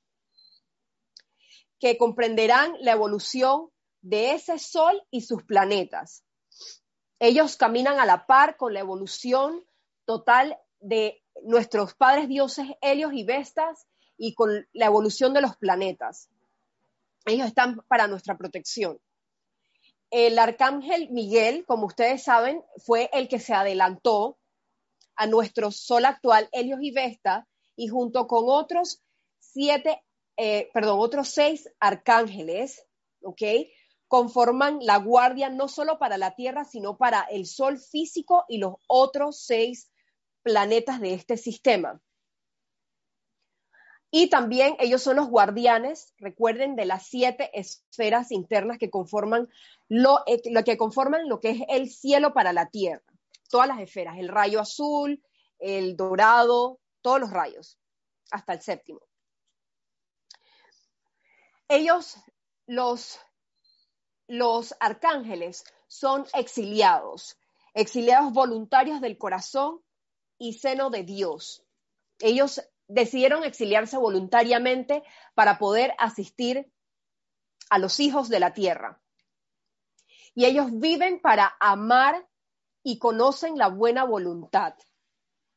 [1.78, 3.70] que comprenderán la evolución
[4.02, 6.24] de ese sol y sus planetas.
[7.20, 9.64] Ellos caminan a la par con la evolución
[10.04, 13.86] total de nuestros padres dioses Helios y Vestas
[14.22, 16.28] y con la evolución de los planetas.
[17.24, 19.00] Ellos están para nuestra protección.
[20.10, 24.38] El arcángel Miguel, como ustedes saben, fue el que se adelantó
[25.16, 29.02] a nuestro sol actual, Helios y Vesta, y junto con otros
[29.38, 30.02] siete,
[30.36, 32.84] eh, perdón, otros seis arcángeles,
[33.22, 33.42] ¿ok?
[34.06, 38.74] Conforman la guardia no solo para la Tierra, sino para el Sol físico y los
[38.86, 39.90] otros seis
[40.42, 42.02] planetas de este sistema.
[44.10, 49.48] Y también ellos son los guardianes, recuerden, de las siete esferas internas que conforman
[49.88, 53.04] lo, eh, lo, que conforman lo que es el cielo para la tierra.
[53.48, 55.22] Todas las esferas, el rayo azul,
[55.60, 57.78] el dorado, todos los rayos,
[58.32, 59.00] hasta el séptimo.
[61.68, 62.16] Ellos,
[62.66, 63.20] los,
[64.26, 67.38] los arcángeles, son exiliados,
[67.74, 69.80] exiliados voluntarios del corazón
[70.36, 71.64] y seno de Dios.
[72.18, 72.60] Ellos
[72.90, 75.02] decidieron exiliarse voluntariamente
[75.34, 76.70] para poder asistir
[77.70, 79.00] a los hijos de la tierra.
[80.34, 82.26] Y ellos viven para amar
[82.82, 84.74] y conocen la buena voluntad.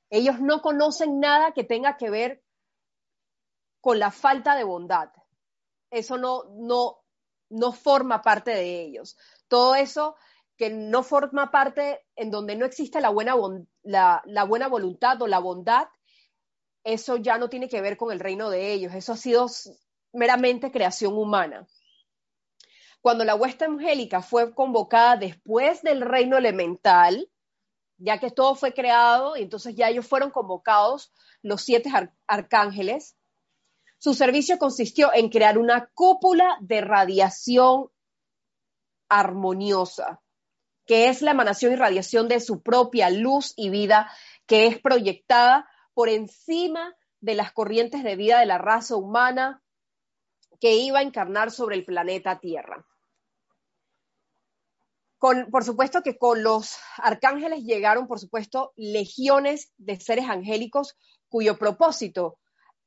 [0.09, 2.43] Ellos no conocen nada que tenga que ver
[3.81, 5.09] con la falta de bondad.
[5.89, 7.03] Eso no, no,
[7.49, 9.17] no forma parte de ellos.
[9.47, 10.15] Todo eso
[10.55, 13.35] que no forma parte en donde no existe la buena,
[13.81, 15.87] la, la buena voluntad o la bondad,
[16.83, 19.47] eso ya no tiene que ver con el reino de ellos, eso ha sido
[20.11, 21.67] meramente creación humana.
[23.01, 27.29] Cuando la huesta angélica fue convocada después del reino elemental,
[27.97, 31.89] ya que todo fue creado, y entonces ya ellos fueron convocados, los siete
[32.27, 33.15] arcángeles,
[33.97, 37.89] su servicio consistió en crear una cúpula de radiación
[39.09, 40.21] armoniosa,
[40.85, 44.11] que es la emanación y radiación de su propia luz y vida,
[44.45, 49.63] que es proyectada por encima de las corrientes de vida de la raza humana
[50.59, 52.85] que iba a encarnar sobre el planeta Tierra.
[55.17, 60.97] Con, por supuesto que con los arcángeles llegaron, por supuesto, legiones de seres angélicos
[61.29, 62.39] cuyo propósito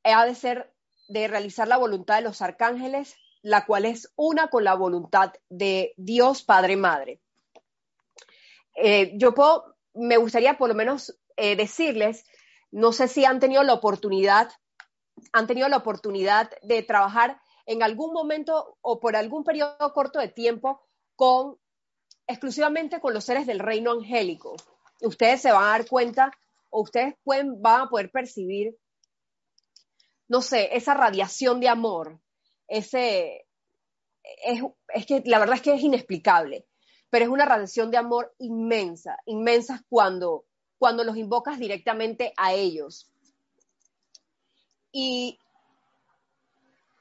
[0.04, 0.72] ha de ser
[1.08, 5.94] de realizar la voluntad de los arcángeles, la cual es una con la voluntad de
[5.96, 7.20] Dios Padre Madre.
[8.74, 9.34] Eh, yo
[9.94, 12.24] me gustaría por lo menos eh, decirles
[12.70, 14.50] no sé si han tenido la oportunidad,
[15.32, 20.28] han tenido la oportunidad de trabajar en algún momento o por algún periodo corto de
[20.28, 20.80] tiempo
[21.16, 21.58] con
[22.26, 24.56] exclusivamente con los seres del reino angélico.
[25.00, 26.32] Ustedes se van a dar cuenta
[26.70, 28.76] o ustedes pueden, van a poder percibir,
[30.28, 32.20] no sé, esa radiación de amor,
[32.66, 33.46] ese,
[34.44, 36.66] es, es que la verdad es que es inexplicable,
[37.10, 40.46] pero es una radiación de amor inmensa, inmensa cuando
[40.78, 43.10] cuando los invocas directamente a ellos.
[44.92, 45.38] Y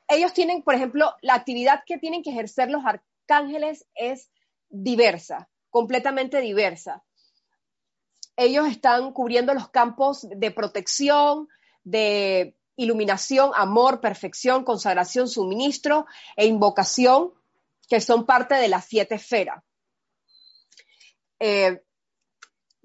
[0.08, 4.30] ellos tienen, por ejemplo, la actividad que tienen que ejercer los arcángeles es
[4.70, 7.04] diversa, completamente diversa.
[8.38, 11.48] Ellos están cubriendo los campos de protección,
[11.84, 17.34] de iluminación, amor, perfección, consagración, suministro e invocación,
[17.88, 19.64] que son parte de las siete esferas.
[21.40, 21.82] Eh,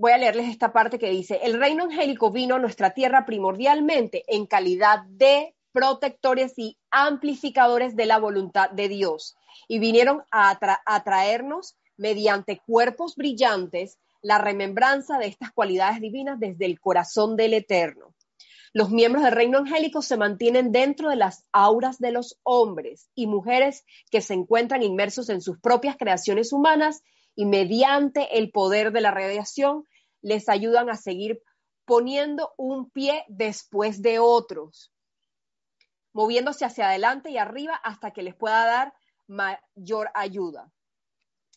[0.00, 4.24] voy a leerles esta parte que dice, el reino angélico vino a nuestra tierra primordialmente
[4.28, 9.36] en calidad de protectores y amplificadores de la voluntad de Dios
[9.68, 10.58] y vinieron a,
[11.04, 18.14] traernos mediante cuerpos brillantes la remembranza de estas cualidades divinas desde el corazón del Eterno.
[18.72, 23.26] Los miembros del reino angélico se mantienen dentro de las auras de los hombres y
[23.26, 27.02] mujeres que se encuentran inmersos en sus propias creaciones humanas
[27.34, 29.84] y mediante el poder de la radiación
[30.22, 31.42] les ayudan a seguir
[31.84, 34.92] poniendo un pie después de otros,
[36.12, 38.94] moviéndose hacia adelante y arriba hasta que les pueda dar
[39.26, 40.72] mayor ayuda.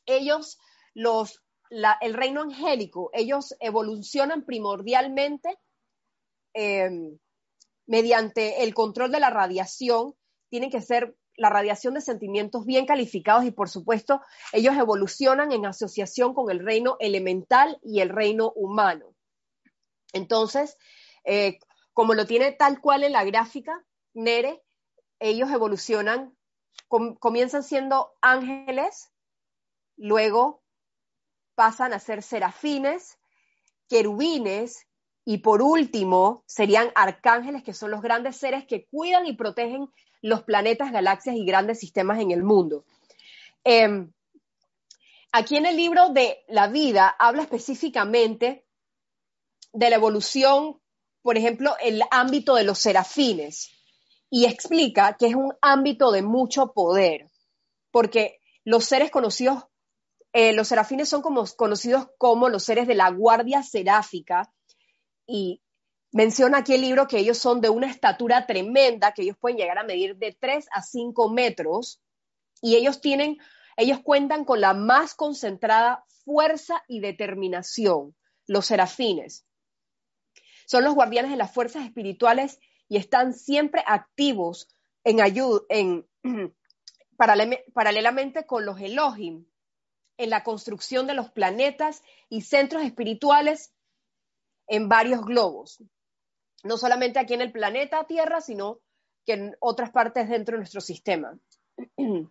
[0.05, 0.59] Ellos,
[0.93, 5.57] los, el reino angélico, ellos evolucionan primordialmente
[6.53, 7.18] em,
[7.86, 10.16] mediante el control de la radiación,
[10.49, 14.21] tienen que ser la radiación de sentimientos bien calificados y por supuesto
[14.51, 19.13] ellos evolucionan en asociación con el reino elemental y el reino humano.
[20.13, 20.77] Entonces,
[21.23, 21.59] eh,
[21.93, 24.63] como lo tiene tal cual en la gráfica, Nere,
[25.19, 26.36] ellos evolucionan,
[26.88, 29.11] comienzan siendo ángeles,
[29.95, 30.63] luego
[31.55, 33.17] pasan a ser serafines,
[33.88, 34.88] querubines
[35.25, 39.88] y por último serían arcángeles, que son los grandes seres que cuidan y protegen
[40.24, 42.86] los planetas, galaxias y grandes sistemas en el mundo.
[43.63, 44.11] Em,
[45.32, 48.65] aquí en el libro de la vida habla específicamente
[49.74, 50.82] de la evolución,
[51.21, 53.71] por ejemplo, el ámbito de los serafines
[54.30, 57.30] y explica que es un ámbito de mucho poder,
[57.91, 59.65] porque los seres conocidos,
[60.32, 64.53] eh, los serafines son como, conocidos como los seres de la guardia seráfica
[65.28, 65.61] y
[66.14, 69.80] menciona aquí el libro que ellos son de una estatura tremenda, que ellos pueden llegar
[69.80, 72.01] a medir de 3 a 5 metros
[72.61, 73.39] y ellos tienen,
[73.76, 78.16] ellos cuentan con la más concentrada fuerza y determinación,
[78.47, 79.45] los serafines.
[80.68, 84.70] Son los guardianes de las fuerzas espirituales y están siempre activos
[85.03, 86.07] en ayuda, en,
[87.74, 89.45] paralelamente con los Elohim,
[90.18, 93.74] en la construcción de los planetas y centros espirituales
[94.68, 95.84] en varios globos.
[96.64, 98.80] No solamente aquí en el planeta Tierra, sino
[99.26, 101.38] que en otras partes dentro de nuestro sistema.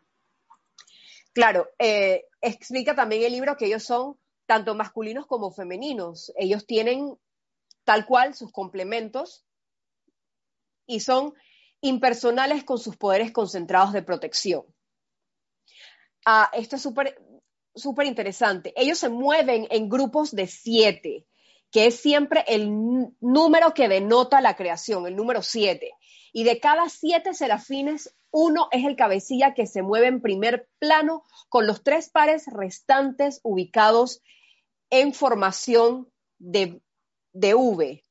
[1.32, 6.32] claro, eh, explica también el libro que ellos son tanto masculinos como femeninos.
[6.36, 7.16] Ellos tienen
[7.84, 9.44] tal cual sus complementos
[10.86, 11.34] y son
[11.80, 14.64] impersonales con sus poderes concentrados de protección.
[16.24, 18.72] Ah, esto es súper interesante.
[18.76, 21.26] Ellos se mueven en grupos de siete,
[21.72, 22.70] que es siempre el
[23.20, 25.94] número que denota la creación, el número siete.
[26.32, 31.24] Y de cada siete serafines, uno es el cabecilla que se mueve en primer plano
[31.48, 34.22] con los tres pares restantes ubicados
[34.90, 36.82] en formación de,
[37.32, 38.04] de V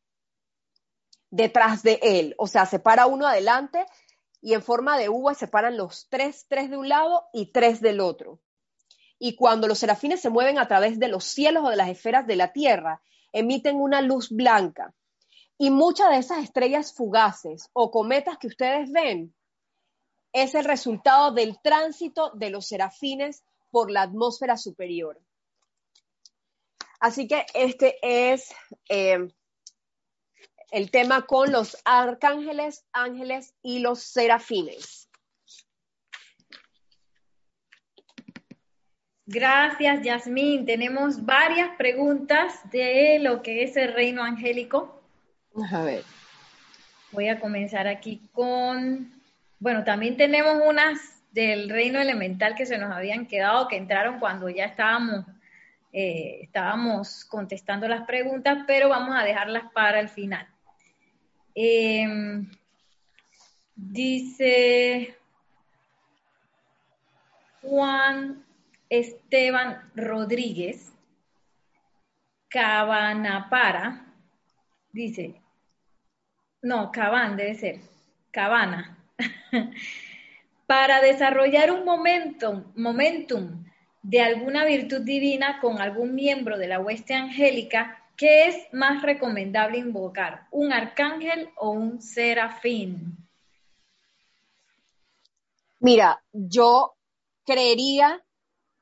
[1.29, 2.35] detrás de él.
[2.39, 3.85] O sea, se para uno adelante
[4.41, 7.79] y en forma de uva se paran los tres, tres de un lado y tres
[7.79, 8.39] del otro.
[9.19, 12.25] Y cuando los serafines se mueven a través de los cielos o de las esferas
[12.25, 14.93] de la tierra, emiten una luz blanca.
[15.57, 19.33] Y muchas de esas estrellas fugaces o cometas que ustedes ven
[20.33, 25.21] es el resultado del tránsito de los serafines por la atmósfera superior.
[26.99, 28.53] Así que este es
[28.89, 29.27] eh,
[30.71, 35.00] el tema con los arcángeles, ángeles y los serafines.
[39.31, 40.65] Gracias, Yasmín.
[40.65, 45.01] Tenemos varias preguntas de lo que es el reino angélico.
[45.71, 46.03] A ver.
[47.13, 49.09] Voy a comenzar aquí con,
[49.57, 54.49] bueno, también tenemos unas del reino elemental que se nos habían quedado, que entraron cuando
[54.49, 55.25] ya estábamos,
[55.93, 60.45] eh, estábamos contestando las preguntas, pero vamos a dejarlas para el final.
[61.55, 62.51] Em,
[63.75, 65.15] dice
[67.61, 68.43] Juan
[68.91, 70.91] Esteban Rodríguez,
[72.49, 74.05] Cabanapara,
[74.91, 75.41] dice,
[76.61, 77.79] no, Caban debe ser,
[78.31, 78.97] Cabana,
[80.67, 83.63] para desarrollar un momentum, momentum
[84.03, 89.79] de alguna virtud divina con algún miembro de la hueste angélica, ¿Qué es más recomendable
[89.79, 90.45] invocar?
[90.51, 93.17] ¿Un arcángel o un serafín?
[95.79, 96.93] Mira, yo
[97.43, 98.23] creería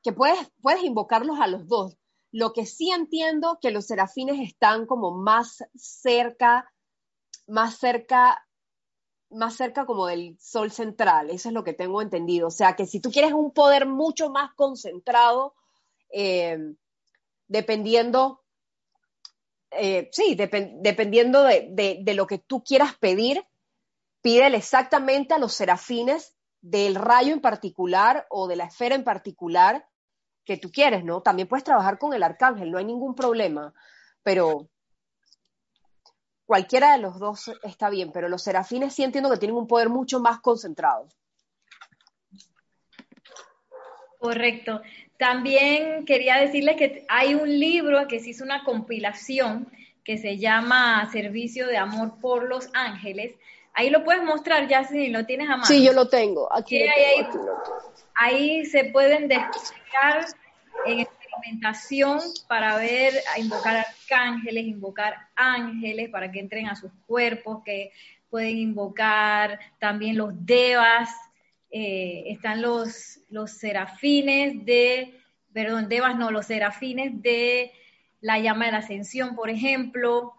[0.02, 1.96] que puedes, puedes invocarlos a los dos.
[2.32, 6.72] Lo que sí entiendo que los serafines están como más cerca,
[7.46, 8.46] más cerca,
[9.30, 11.30] más cerca como del sol central.
[11.30, 12.48] Eso es lo que tengo entendido.
[12.48, 15.54] O sea, que si tú quieres un poder mucho más concentrado,
[16.12, 16.58] eh,
[17.48, 18.40] dependiendo
[19.70, 23.44] eh, sí, dependiendo de, lo que tú quieras pedir,
[24.20, 29.86] pídele exactamente a los serafines del rayo en particular o de la esfera en particular
[30.50, 31.22] que tú quieres, ¿no?
[31.22, 33.72] También puedes trabajar con el arcángel, no hay ningún problema,
[34.24, 34.68] pero
[36.44, 39.90] cualquiera de los dos está bien, pero los serafines sí entiendo que tienen un poder
[39.90, 41.06] mucho más concentrado.
[44.18, 44.82] Correcto.
[45.16, 49.70] También quería decirles que hay un libro que se hizo una compilación
[50.02, 53.36] que se llama Servicio de Amor por los Ángeles.
[53.72, 55.64] Ahí lo puedes mostrar ya si lo tienes a mano.
[55.64, 56.52] Sí, yo lo tengo.
[56.52, 56.82] Aquí,
[58.16, 60.26] ahí, se pueden descargar
[60.86, 67.92] en experimentación para ver, invocar arcángeles, invocar ángeles para que entren a sus cuerpos, que
[68.28, 71.10] pueden invocar también los devas,
[71.70, 75.20] eh, están los, los serafines de,
[75.52, 77.72] perdón, Devas no, los serafines de
[78.20, 80.34] la llama de la ascensión, por ejemplo.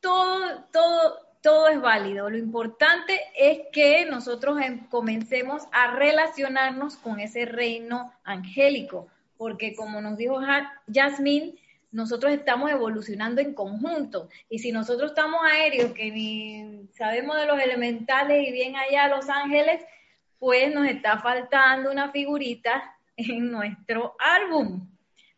[0.00, 2.30] Todo, todo, todo es válido.
[2.30, 9.08] Lo importante es que nosotros em, comencemos a relacionarnos con ese reino angélico,
[9.42, 10.38] porque como nos dijo
[10.86, 11.56] Jasmine,
[11.90, 14.28] nosotros estamos evolucionando en conjunto.
[14.48, 19.28] Y si nosotros estamos aéreos, que ni sabemos de los elementales y bien allá los
[19.28, 19.82] ángeles,
[20.38, 24.88] pues nos está faltando una figurita en nuestro álbum.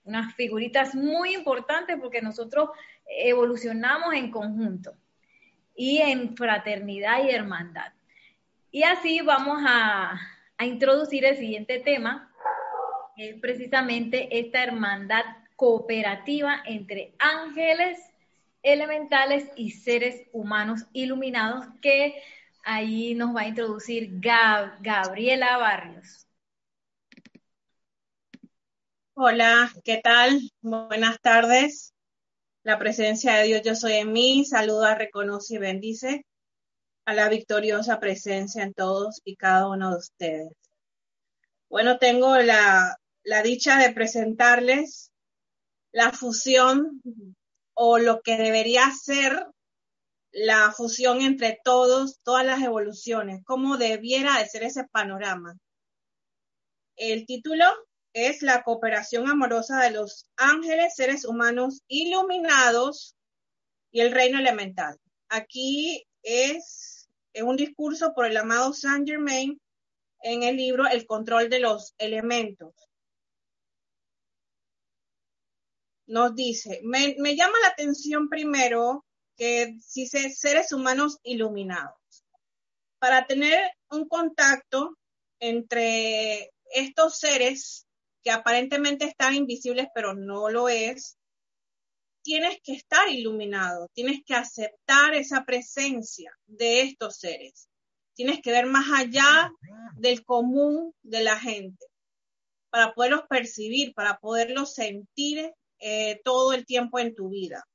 [0.05, 2.69] Unas figuritas muy importantes porque nosotros
[3.07, 4.93] evolucionamos en conjunto
[5.75, 7.95] y en fraternidad y hermandad.
[8.71, 10.21] Y así vamos a,
[10.59, 12.31] a introducir el siguiente tema,
[13.17, 15.25] es precisamente esta hermandad
[15.57, 17.99] cooperativa entre ángeles
[18.62, 22.21] elementales y seres humanos iluminados que
[22.65, 26.27] ahí nos va a introducir Gabriela Barrios.
[29.15, 30.41] Hola, ¿qué tal?
[30.61, 31.93] Buenas tardes.
[32.65, 34.45] La presencia de Dios yo soy en mí.
[34.45, 36.27] Saluda, reconoce y bendice
[37.05, 40.53] a la victoriosa presencia en todos y cada uno de ustedes.
[41.69, 45.11] Bueno, tengo la, la dicha de presentarles
[45.93, 47.03] la fusión
[47.75, 49.47] o lo que debería ser
[50.31, 55.57] la fusión entre todos, todas las evoluciones, cómo debiera de ser ese panorama.
[56.97, 57.64] El título
[58.12, 63.16] es La cooperación amorosa de los ángeles, seres humanos iluminados
[63.91, 64.99] y el reino elemental.
[65.29, 69.61] Aquí es, es un discurso por el amado Saint Germain
[70.20, 72.75] en el libro El control de los elementos.
[76.07, 79.05] Nos dice, me, llama la atención primero
[79.37, 81.97] que si seres humanos iluminados.
[82.99, 84.97] Para tener un contacto
[85.41, 87.87] entre estos seres
[88.23, 91.19] que aparentemente están invisibles, pero no lo es,
[92.23, 97.69] tienes que estar iluminado, tienes que aceptar esa presencia de estos seres.
[98.15, 99.51] Tienes que ver más allá
[99.97, 101.85] del común de la gente
[102.71, 105.53] para poderlos percibir, para poderlos sentir
[105.87, 107.68] eh, todo el tiempo en tu vida.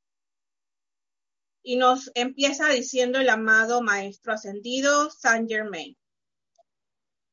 [1.62, 5.96] Y nos empieza diciendo el amado Maestro Ascendido Saint Germain.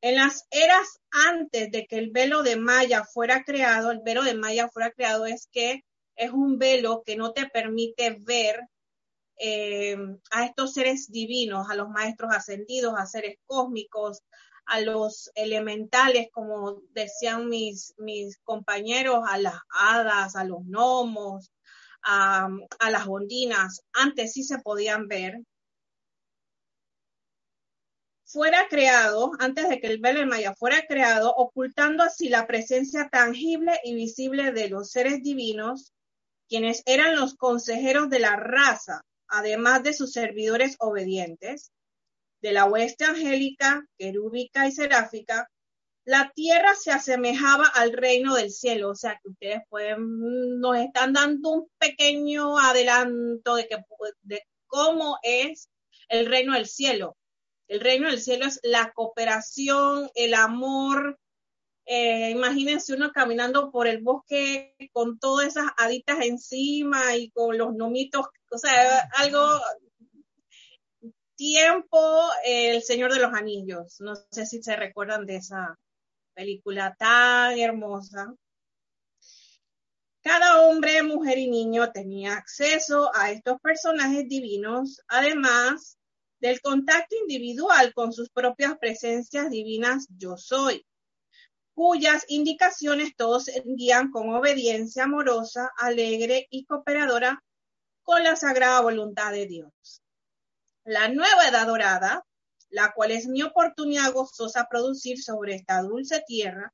[0.02, 4.34] En las eras antes de que el velo de Maya fuera creado, el velo de
[4.34, 5.82] Maya fuera creado es que
[6.14, 8.60] es un velo que no te permite ver
[9.38, 9.96] eh,
[10.30, 14.22] a estos seres divinos, a los maestros ascendidos, a seres cósmicos,
[14.66, 21.50] a los elementales, como decían mis, mis compañeros, a las hadas, a los gnomos,
[22.02, 22.48] a,
[22.78, 25.38] a las ondinas, antes sí se podían ver,
[28.26, 33.78] fuera creado, antes de que el de Maya fuera creado, ocultando así la presencia tangible
[33.84, 35.92] y visible de los seres divinos,
[36.48, 41.70] quienes eran los consejeros de la raza, además de sus servidores obedientes,
[42.46, 45.50] de la hueste angélica, querúbica y seráfica,
[46.04, 48.90] la tierra se asemejaba al reino del cielo.
[48.90, 53.78] O sea que ustedes pueden, nos están dando un pequeño adelanto de, que,
[54.22, 55.70] de cómo es
[56.08, 57.16] el reino del cielo.
[57.66, 61.18] El reino del cielo es la cooperación, el amor.
[61.84, 67.74] Eh, imagínense uno caminando por el bosque con todas esas haditas encima y con los
[67.74, 69.40] nomitos, o sea, algo
[71.36, 74.00] tiempo El Señor de los Anillos.
[74.00, 75.78] No sé si se recuerdan de esa
[76.34, 78.34] película tan hermosa.
[80.22, 85.98] Cada hombre, mujer y niño tenía acceso a estos personajes divinos, además
[86.40, 90.84] del contacto individual con sus propias presencias divinas yo soy,
[91.74, 97.42] cuyas indicaciones todos seguían con obediencia amorosa, alegre y cooperadora
[98.02, 100.02] con la sagrada voluntad de Dios.
[100.86, 102.24] La nueva edad dorada,
[102.70, 106.72] la cual es mi oportunidad gozosa producir sobre esta dulce tierra,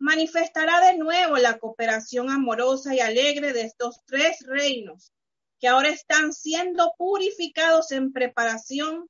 [0.00, 5.12] manifestará de nuevo la cooperación amorosa y alegre de estos tres reinos
[5.60, 9.08] que ahora están siendo purificados en preparación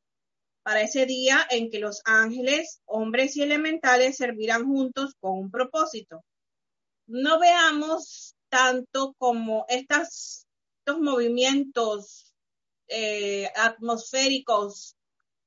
[0.63, 6.23] para ese día en que los ángeles, hombres y elementales servirán juntos con un propósito.
[7.07, 10.47] No veamos tanto como estos
[11.01, 12.28] movimientos
[12.89, 14.97] eh, atmosféricos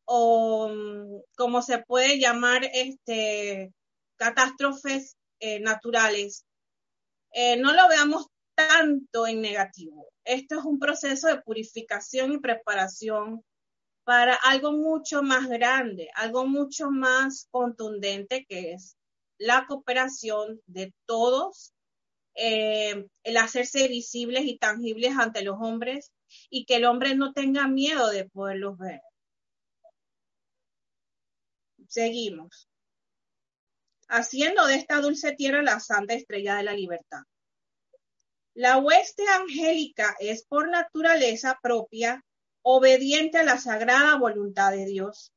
[0.05, 3.73] o mm, como se puede llamar este
[4.17, 6.45] catástrofes eh, naturales,
[7.33, 10.09] eh, no lo veamos tanto en negativo.
[10.23, 13.43] Esto es un proceso de purificación y preparación
[14.03, 18.97] para algo mucho más grande, algo mucho más contundente que es
[19.37, 21.73] la cooperación de todos,
[22.35, 26.11] eh, el hacerse visibles y tangibles ante los hombres
[26.49, 29.01] y que el hombre no tenga miedo de poderlos ver.
[31.87, 32.69] Seguimos.
[34.07, 37.23] Haciendo de esta dulce tierra la santa estrella de la libertad.
[38.53, 42.23] La hueste angélica es por naturaleza propia
[42.63, 45.31] obediente a la sagrada voluntad de Dios.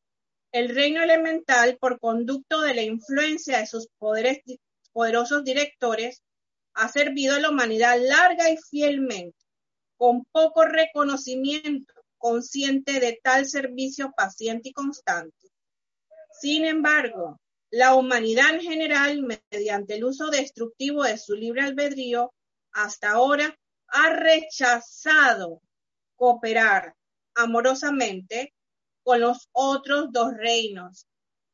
[0.53, 4.39] El reino elemental, por conducto de la influencia de sus poderes,
[4.93, 6.23] poderosos directores,
[6.75, 9.39] ha servido a la humanidad larga y fielmente,
[9.97, 15.49] con poco reconocimiento, consciente de tal servicio paciente y constante.
[16.41, 22.33] Sin embargo, la humanidad en general, mediante el uso destructivo de su libre albedrío,
[22.72, 23.57] hasta ahora
[23.89, 25.61] ha rechazado
[26.16, 26.95] cooperar
[27.35, 28.53] amorosamente
[29.03, 31.07] con los otros dos reinos.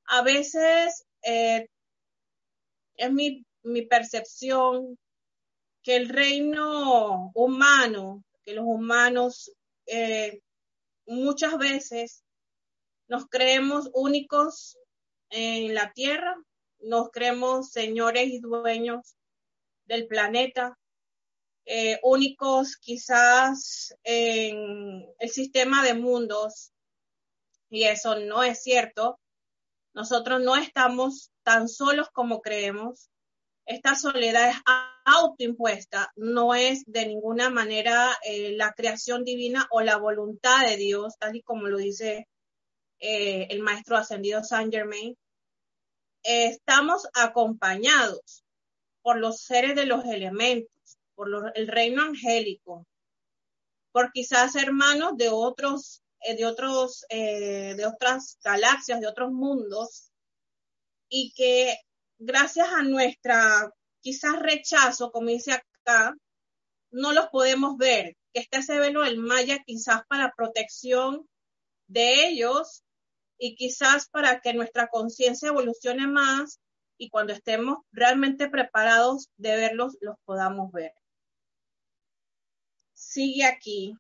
[0.07, 1.67] A veces eh,
[2.97, 3.45] es mi,
[3.89, 4.99] percepción
[5.83, 9.53] que el reino humano, que los humanos
[9.87, 10.41] eh,
[11.07, 12.23] muchas veces
[13.09, 14.79] nos creemos únicos
[15.31, 16.37] en la tierra,
[16.81, 19.17] nos creemos señores y dueños
[19.85, 20.79] del planeta,
[21.65, 26.73] eh, únicos quizás en el sistema de mundos,
[27.69, 29.21] y eso no es cierto.
[29.95, 33.09] Nosotros no estamos tan solos como creemos.
[33.67, 34.57] Esta soledad es
[35.13, 41.17] autoimpuesta, no es de ninguna manera eh, la creación divina o la voluntad de Dios,
[41.19, 42.29] tal y como lo dice
[42.99, 45.17] eh, el maestro ascendido Saint Germain.
[46.23, 48.45] estamos acompañados
[49.03, 52.87] por los seres de los elementos por el reino angélico,
[53.93, 60.11] por quizás hermanos de otros, eh, de otros, de otras galaxias, de otros mundos,
[61.11, 61.77] y que
[62.19, 63.71] gracias a nuestra
[64.01, 66.15] quizás rechazo, como dice acá,
[66.91, 71.29] no los podemos ver, que este ese velo del Maya quizás para protección
[71.87, 72.83] de ellos
[73.39, 76.61] y quizás para que nuestra conciencia evolucione más
[76.99, 80.93] y cuando estemos realmente preparados de verlos, los podamos ver
[83.01, 83.97] sigue aquí.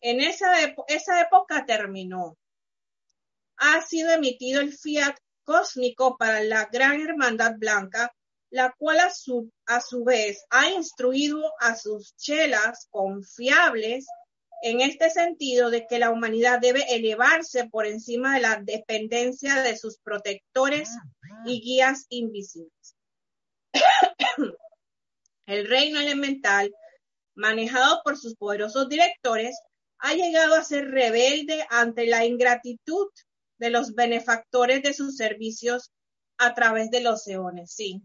[0.00, 0.52] En esa,
[0.88, 2.36] esa época terminó.
[3.56, 8.14] Ha sido emitido el fiat cósmico para la Gran Hermandad Blanca,
[8.54, 14.06] la cual a su, a su vez ha instruido a sus chelas confiables
[14.62, 19.76] en este sentido de que la humanidad debe elevarse por encima de la dependencia de
[19.76, 20.88] sus protectores
[21.44, 22.96] y guías invisibles.
[25.46, 26.72] El reino elemental
[27.34, 29.58] manejado por sus poderosos directores,
[29.98, 33.08] ha llegado a ser rebelde ante la ingratitud
[33.58, 35.90] de los benefactores de sus servicios
[36.38, 37.72] a través de los eones.
[37.72, 38.02] Sí,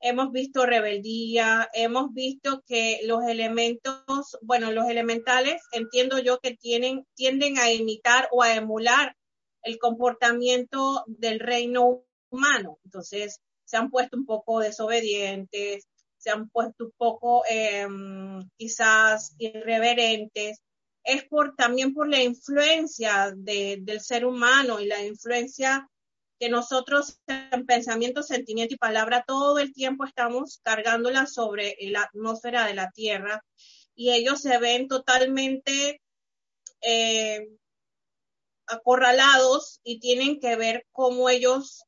[0.00, 7.06] hemos visto rebeldía, hemos visto que los elementos, bueno, los elementales, entiendo yo que tienen,
[7.14, 9.16] tienden a imitar o a emular
[9.62, 12.78] el comportamiento del reino humano.
[12.84, 15.86] Entonces, se han puesto un poco desobedientes,
[16.16, 20.60] se han puesto un poco em, quizás irreverentes,
[21.04, 25.88] es por, también por la influencia del ser humano y la influencia
[26.38, 32.66] que nosotros en pensamiento, sentimiento y palabra todo el tiempo estamos cargándola sobre la atmósfera
[32.66, 33.44] de la Tierra
[33.94, 36.00] y ellos se ven totalmente
[36.80, 37.48] eh,
[38.66, 41.84] acorralados y tienen que ver cómo ellos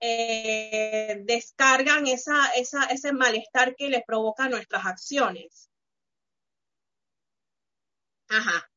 [0.00, 5.68] eh, descargan esa, ese malestar que les provoca nuestras acciones.
[8.28, 8.69] Ajá.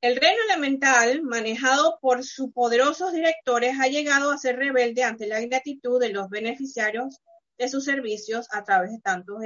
[0.00, 5.42] El reino elemental, manejado por sus poderosos directores, ha llegado a ser rebelde ante la
[5.42, 7.18] ingratitud de los beneficiarios
[7.58, 9.38] de sus servicios a través de tantos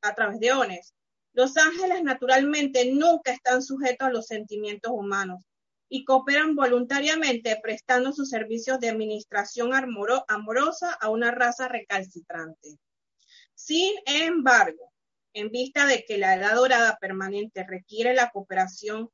[0.00, 0.94] a través de ones.
[1.34, 5.44] Los ángeles naturalmente nunca están sujetos a los sentimientos humanos
[5.90, 12.78] y cooperan voluntariamente prestando sus servicios de administración amorosa a una raza recalcitrante.
[13.54, 14.90] Sin embargo,
[15.34, 19.10] en vista de que la edad dorada permanente requiere la cooperación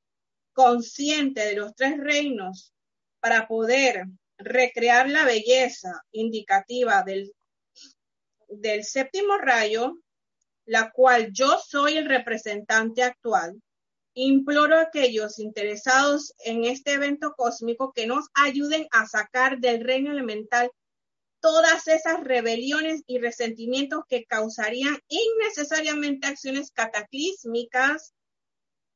[0.59, 2.75] consciente de los tres reinos
[3.21, 4.07] para poder
[4.39, 7.33] recrear la belleza indicativa del,
[8.49, 10.01] del séptimo rayo,
[10.65, 13.63] la cual yo soy el representante actual,
[14.15, 20.11] Imploro a aquellos interesados en este evento cósmico que nos ayuden a sacar del reino
[20.11, 20.73] elemental
[21.39, 28.13] todas esas rebeliones y resentimientos que causarían innecesariamente acciones cataclísmicas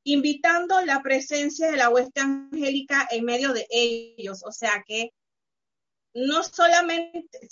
[0.05, 4.43] invitando la presencia de la hueste angélica en medio de ellos.
[4.45, 5.13] O sea que
[6.15, 7.49] no solamente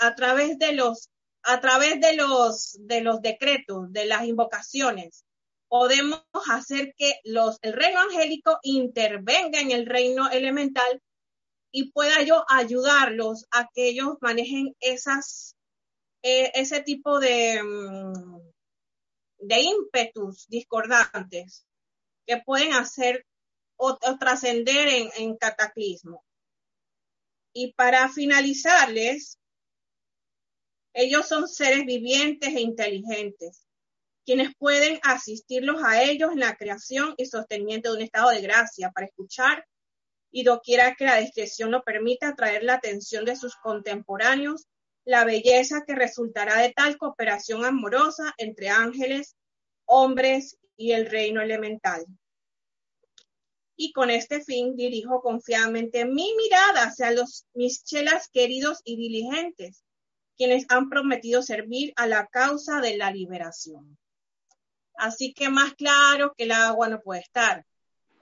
[0.00, 1.10] a través de los
[1.42, 5.24] a través de los de los decretos, de las invocaciones,
[5.68, 11.00] podemos hacer que los el reino angélico intervenga en el reino elemental
[11.70, 15.56] y pueda yo ayudarlos a que ellos manejen esas
[16.22, 18.35] eh, ese tipo de mm,
[19.46, 21.66] de ímpetus discordantes
[22.26, 23.24] que pueden hacer
[23.76, 26.24] o, trascender en, cataclismo.
[27.52, 29.38] Y para finalizarles,
[30.92, 33.66] ellos son seres vivientes e inteligentes,
[34.24, 38.90] quienes pueden asistirlos a ellos en la creación y sostenimiento de un estado de gracia
[38.90, 39.64] para escuchar
[40.32, 44.66] y doquiera que la discreción lo permita atraer la atención de sus contemporáneos,
[45.06, 49.36] la belleza que resultará de tal cooperación amorosa entre ángeles,
[49.86, 52.04] hombres y el reino elemental.
[53.76, 59.84] Y con este fin dirijo confiadamente mi mirada hacia los mis chelas queridos y diligentes,
[60.36, 63.96] quienes han prometido servir a la causa de la liberación.
[64.96, 67.64] Así que más claro que el agua no puede estar.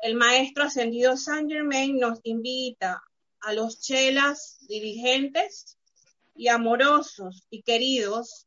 [0.01, 3.03] El maestro ascendido Saint Germain nos invita
[3.41, 5.79] a los chelas dirigentes
[6.35, 8.47] y amorosos y queridos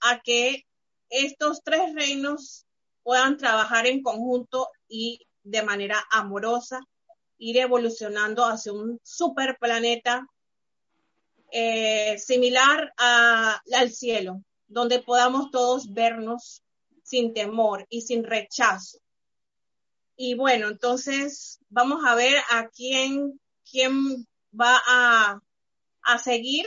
[0.00, 0.66] a que
[1.08, 2.66] estos tres reinos
[3.02, 6.80] puedan trabajar en conjunto y de manera amorosa,
[7.38, 10.26] ir evolucionando hacia un superplaneta
[11.52, 16.62] eh, similar al cielo, donde podamos todos vernos
[17.04, 18.98] sin temor y sin rechazo.
[20.16, 23.40] Y bueno, entonces vamos a ver a quién,
[23.70, 24.26] quién
[24.58, 25.40] va a,
[26.02, 26.66] a seguir.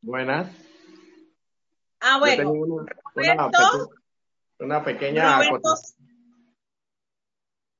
[0.00, 0.50] Buenas.
[2.00, 2.52] Ah, bueno.
[4.58, 5.40] Una, pequeña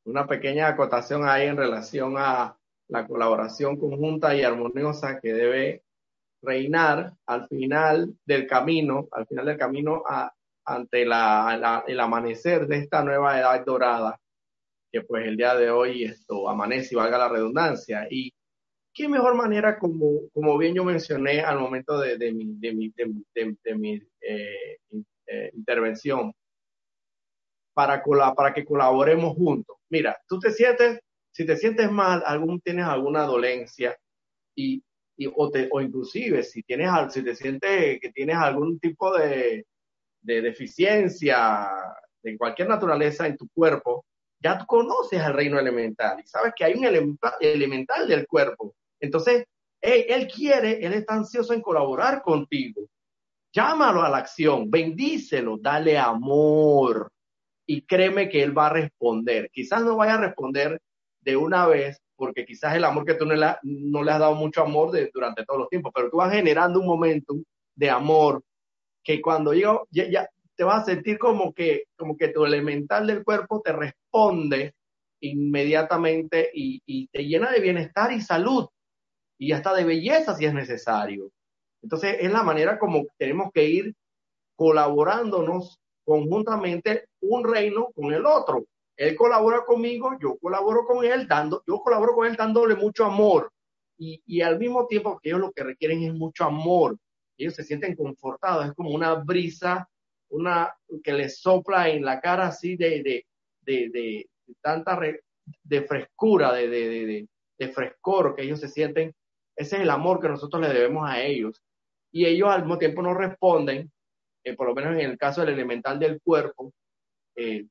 [0.05, 2.57] una pequeña acotación ahí en relación a
[2.89, 5.83] la colaboración conjunta y armoniosa que debe
[6.43, 10.03] reinar al final del camino, al final del camino
[10.65, 14.21] ante la, el amanecer de esta nueva edad dorada,
[14.93, 18.07] que pues el día de hoy esto amanece y valga la redundancia.
[18.11, 18.34] Y
[18.95, 22.93] qué mejor manera, como, como bien yo mencioné al momento de, de mi, de mi,
[22.95, 24.79] de, mi eh,
[25.27, 26.33] eh, intervención,
[27.75, 28.03] para,
[28.37, 29.77] para que colaboremos juntos.
[29.91, 31.01] Mira, tú te sientes,
[31.33, 33.97] si te sientes mal, algún, tienes alguna dolencia
[34.55, 34.83] y,
[35.17, 39.67] y o, te, o inclusive si tienes, si te sientes que tienes algún tipo de,
[40.23, 41.69] de deficiencia
[42.23, 44.07] de cualquier naturaleza en tu cuerpo,
[44.41, 48.75] ya tú conoces al reino elemental y sabes que hay un elemental, del cuerpo.
[49.05, 49.45] Entonces,
[49.81, 52.89] él quiere, él está ansioso en colaborar contigo.
[53.53, 57.13] Llámalo a la acción, bendícelo, dale amor,
[57.67, 59.51] y créeme que él va a responder.
[59.53, 60.81] Quizás no vaya a responder
[61.21, 63.45] de una vez, porque quizás el amor que tú no le,
[64.11, 67.35] has dado mucho amor durante todos los tiempos, pero tú vas generando un momento
[67.75, 68.43] de amor
[69.03, 73.25] que cuando llega, ya, te vas a sentir como que, como que tu elemental del
[73.25, 74.75] cuerpo te responde
[75.21, 78.67] inmediatamente y te llena de bienestar y salud
[79.39, 81.31] y hasta de belleza si es necesario.
[81.83, 83.95] Entonces es la manera como tenemos que ir
[84.57, 88.65] colaborándonos conjuntamente un reino con el otro.
[88.97, 93.51] Él colabora conmigo, yo colaboro con él, dando, yo colaboro con él dándole mucho amor.
[93.99, 96.97] Y, y al mismo tiempo que ellos lo que requieren es mucho amor.
[97.37, 99.89] Ellos se sienten confortados, es como una brisa,
[100.29, 100.73] una
[101.03, 103.27] que les sopla en la cara así de, de,
[103.63, 104.29] de, de,
[104.61, 104.99] tanta
[105.65, 107.27] de frescura, de,
[107.59, 109.13] de frescor que ellos se sienten.
[109.57, 111.63] Ese es el amor que nosotros le debemos a ellos.
[112.13, 113.91] Y ellos al mismo tiempo nos responden
[114.45, 116.75] eh, por lo menos en el caso del elemental del cuerpo,
[117.35, 117.67] eh,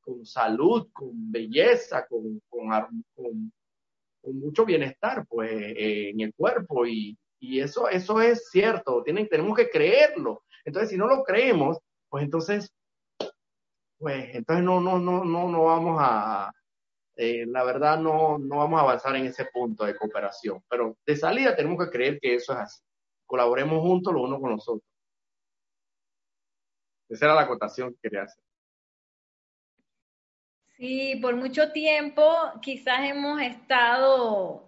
[0.00, 3.52] con salud, con belleza, con, con,
[4.22, 10.42] mucho bienestar pues, eh, en el cuerpo y, eso, eso es cierto, tenemos que creerlo.
[10.62, 11.78] Entonces, si no lo creemos,
[12.10, 12.70] pues entonces,
[13.98, 16.52] pues entonces no, no, no, no, no vamos a,
[17.46, 20.62] la verdad no, no vamos a avanzar en ese punto de cooperación.
[20.68, 22.82] Pero de salida tenemos que creer que eso es así.
[23.26, 24.90] Colaboremos juntos los unos con los otros.
[27.08, 28.42] Esa era la acotación que quería hacer.
[30.80, 32.24] Sí, por mucho tiempo
[32.62, 34.66] quizás hemos estado,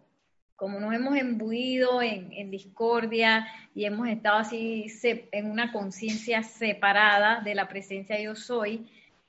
[0.57, 7.55] como nos hemos embuido en, discordia y hemos estado así en una conciencia separada de
[7.55, 8.87] la presencia yo soy,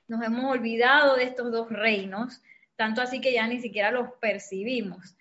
[0.08, 2.42] nos hemos olvidado de estos dos reinos,
[2.76, 5.16] tanto así que ya ni siquiera los percibimos.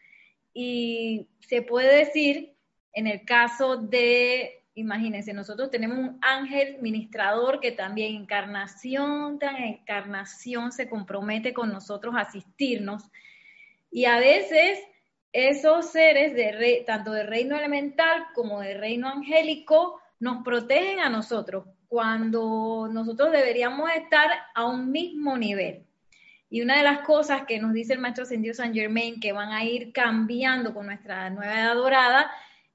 [0.53, 2.53] Y se puede decir,
[2.93, 10.71] en el caso de Imagínense, nosotros tenemos un ángel ministrador que también encarnación tras encarnación
[10.71, 13.03] se compromete con nosotros a asistirnos.
[13.91, 14.79] Y a veces
[15.31, 21.65] esos seres, de tanto del reino elemental como del reino angélico, nos protegen a nosotros
[21.87, 25.85] cuando nosotros deberíamos estar a un mismo nivel.
[26.53, 29.51] Y una de las cosas que nos dice el maestro Ascendido San Germain que van
[29.53, 32.31] a ir cambiando con nuestra nueva edad dorada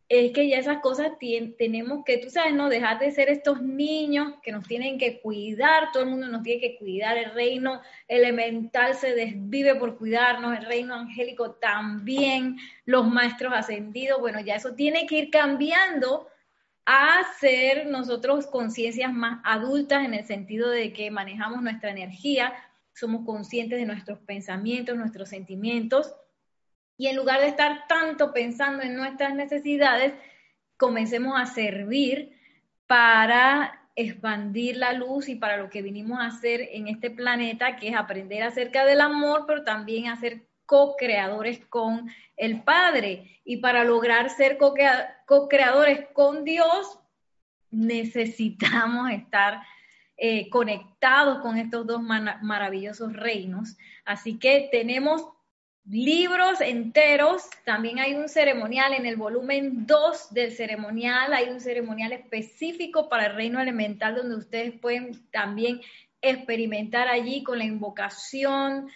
[0.09, 4.33] es que ya esas cosas tenemos que, tú sabes, no dejar de ser estos niños
[4.43, 8.97] que nos tienen que cuidar, todo el mundo nos tiene que cuidar, el reino elemental
[8.97, 15.07] se desvive por cuidarnos, el reino angélico también, los maestros ascendidos, bueno, ya eso tiene
[15.07, 16.27] que ir cambiando
[16.85, 22.55] a ser nosotros conciencias más adultas en el sentido de que manejamos nuestra energía,
[22.99, 26.15] somos conscientes de nuestros pensamientos, nuestros sentimientos,
[26.97, 30.15] y en lugar de estar tanto pensando en nuestras necesidades,
[30.77, 32.37] comencemos a servir
[32.89, 37.89] para expandir la luz y para lo que vinimos a hacer en este planeta, que
[37.89, 43.41] es aprender acerca del amor, pero también a ser co-creadores con el Padre.
[43.45, 46.99] Y para lograr ser co-creadores con Dios,
[47.71, 49.63] necesitamos estar
[50.21, 53.77] eh, conectados con estos dos maravillosos reinos.
[54.05, 55.25] Así que tenemos
[55.89, 62.13] libros enteros, también hay un ceremonial en el volumen 2 del ceremonial, hay un ceremonial
[62.13, 65.81] específico para el reino elemental donde ustedes pueden también
[66.21, 68.91] experimentar allí con la invocación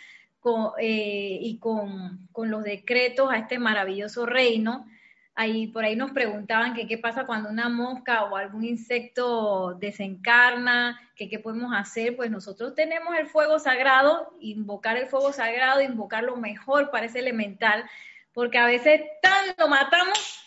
[0.79, 4.87] eh, y con, con los decretos a este maravilloso reino.
[5.35, 11.01] Ahí, por ahí nos preguntaban que qué pasa cuando una mosca o algún insecto desencarna,
[11.29, 12.17] qué podemos hacer.
[12.17, 17.21] Pues nosotros tenemos el fuego sagrado, invocar el fuego sagrado, invocar lo mejor para ese
[17.21, 17.89] elemental,
[18.33, 20.39] porque a veces tan lo matamos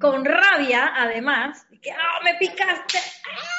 [0.00, 2.98] con rabia, además, que ¡ah, me picaste!
[3.30, 3.56] ¡Ah!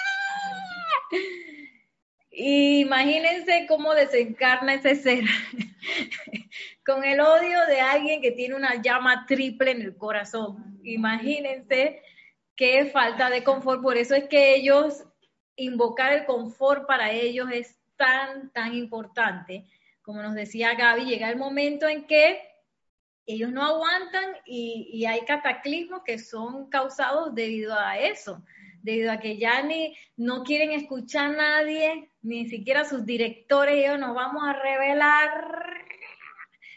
[2.40, 5.24] Imagínense cómo desencarna ese ser
[6.86, 10.80] con el odio de alguien que tiene una llama triple en el corazón.
[10.84, 12.00] Imagínense
[12.56, 13.82] qué falta de confort.
[13.82, 15.04] Por eso es que ellos,
[15.56, 19.66] invocar el confort para ellos es tan, tan importante.
[20.04, 22.40] Como nos decía Gaby, llega el momento en que
[23.26, 28.44] ellos no aguantan y, y hay cataclismos que son causados debido a eso
[28.88, 34.00] debido a que ya ni no quieren escuchar a nadie, ni siquiera sus directores, ellos
[34.00, 35.30] nos vamos a revelar.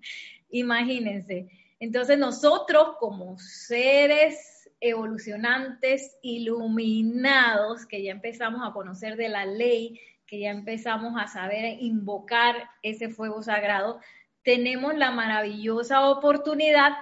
[0.50, 1.48] Imagínense.
[1.78, 10.40] Entonces nosotros como seres evolucionantes, iluminados, que ya empezamos a conocer de la ley, que
[10.40, 14.00] ya empezamos a saber invocar ese fuego sagrado,
[14.42, 16.92] tenemos la maravillosa oportunidad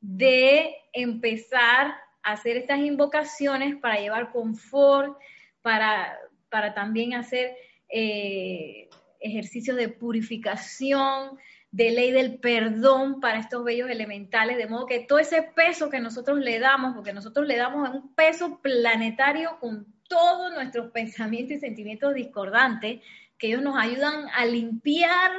[0.00, 5.18] de empezar hacer estas invocaciones para llevar confort,
[5.60, 6.18] para,
[6.48, 7.56] para también hacer
[7.88, 8.88] eh,
[9.20, 11.38] ejercicios de purificación,
[11.70, 16.00] de ley del perdón para estos bellos elementales, de modo que todo ese peso que
[16.00, 21.60] nosotros le damos, porque nosotros le damos un peso planetario con todos nuestros pensamientos y
[21.60, 23.00] sentimientos discordantes,
[23.38, 25.30] que ellos nos ayudan a limpiar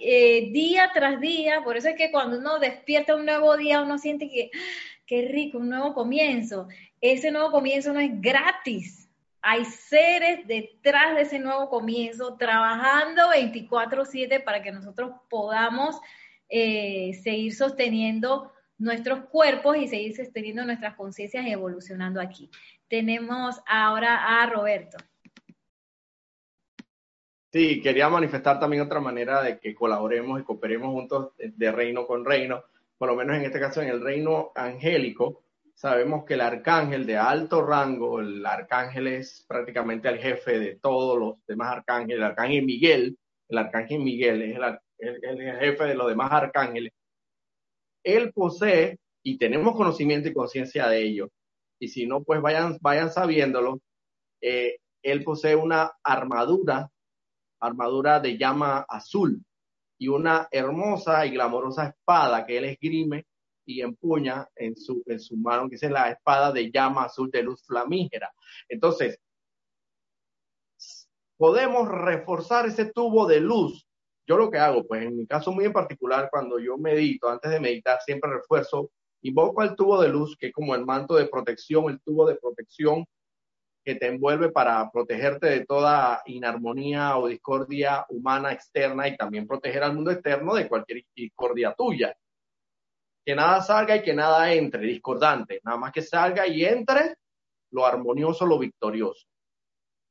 [0.00, 3.98] eh, día tras día, por eso es que cuando uno despierta un nuevo día, uno
[3.98, 4.50] siente que
[5.08, 6.68] qué rico, un nuevo comienzo.
[7.00, 9.08] Ese nuevo comienzo no es gratis.
[9.40, 15.98] Hay seres detrás de ese nuevo comienzo trabajando 24/7 para que nosotros podamos
[16.50, 22.50] eh, seguir sosteniendo nuestros cuerpos y seguir sosteniendo nuestras conciencias y evolucionando aquí.
[22.86, 24.98] Tenemos ahora a Roberto.
[27.50, 32.26] Sí, quería manifestar también otra manera de que colaboremos y cooperemos juntos de reino con
[32.26, 32.62] reino
[32.98, 37.16] por lo menos en este caso en el reino angélico, sabemos que el arcángel de
[37.16, 42.64] alto rango, el arcángel es prácticamente el jefe de todos los demás arcángeles, el arcángel
[42.64, 43.16] Miguel,
[43.48, 44.58] el arcángel Miguel es
[44.98, 46.92] el, jefe de los demás arcángeles.
[48.02, 51.28] Él posee, y tenemos conocimiento y conciencia de ello,
[51.78, 53.78] y si no, pues vayan, vayan sabiéndolo,
[54.40, 56.90] eh, él posee una armadura,
[57.60, 59.44] armadura de llama azul,
[59.98, 63.26] y una hermosa y glamorosa espada que él esgrime
[63.64, 67.42] y empuña en su, en su mano, que es la espada de llama azul de
[67.42, 68.32] luz flamígera.
[68.68, 69.18] Entonces,
[71.36, 73.86] podemos reforzar ese tubo de luz.
[74.26, 77.50] Yo lo que hago, pues en mi caso muy en particular, cuando yo medito, antes
[77.50, 78.90] de meditar, siempre refuerzo,
[79.22, 82.36] invoco al tubo de luz, que es como el manto de protección, el tubo de
[82.36, 83.04] protección
[83.88, 89.82] que te envuelve para protegerte de toda inarmonía o discordia humana externa y también proteger
[89.82, 92.14] al mundo externo de cualquier discordia tuya.
[93.24, 97.16] que nada salga y que nada entre, discordante, nada más que salga y entre
[97.70, 99.26] lo armonioso, lo victorioso.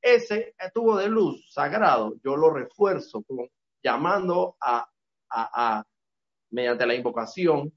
[0.02, 3.24] Ese tubo de luz sagrado, yo lo refuerzo
[3.84, 4.90] llamando a,
[5.30, 5.84] a,
[6.50, 7.72] mediante la invocación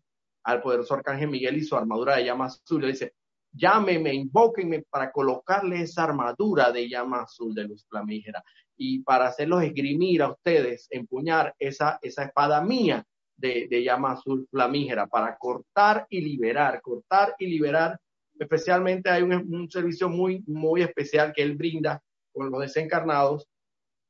[0.44, 2.80] al poderoso arcángel Miguel y su armadura de llama azul.
[2.80, 3.16] Le dice,
[3.52, 8.42] llámeme, invóquenme para colocarle esa armadura de llama azul de luz flamígera
[8.76, 13.04] y para hacerlos esgrimir a ustedes, empuñar esa, esa espada mía
[13.36, 17.98] de, de llama azul flamígera para cortar y liberar, cortar y liberar.
[18.38, 23.46] Especialmente hay un, un servicio muy, muy especial que él brinda con los desencarnados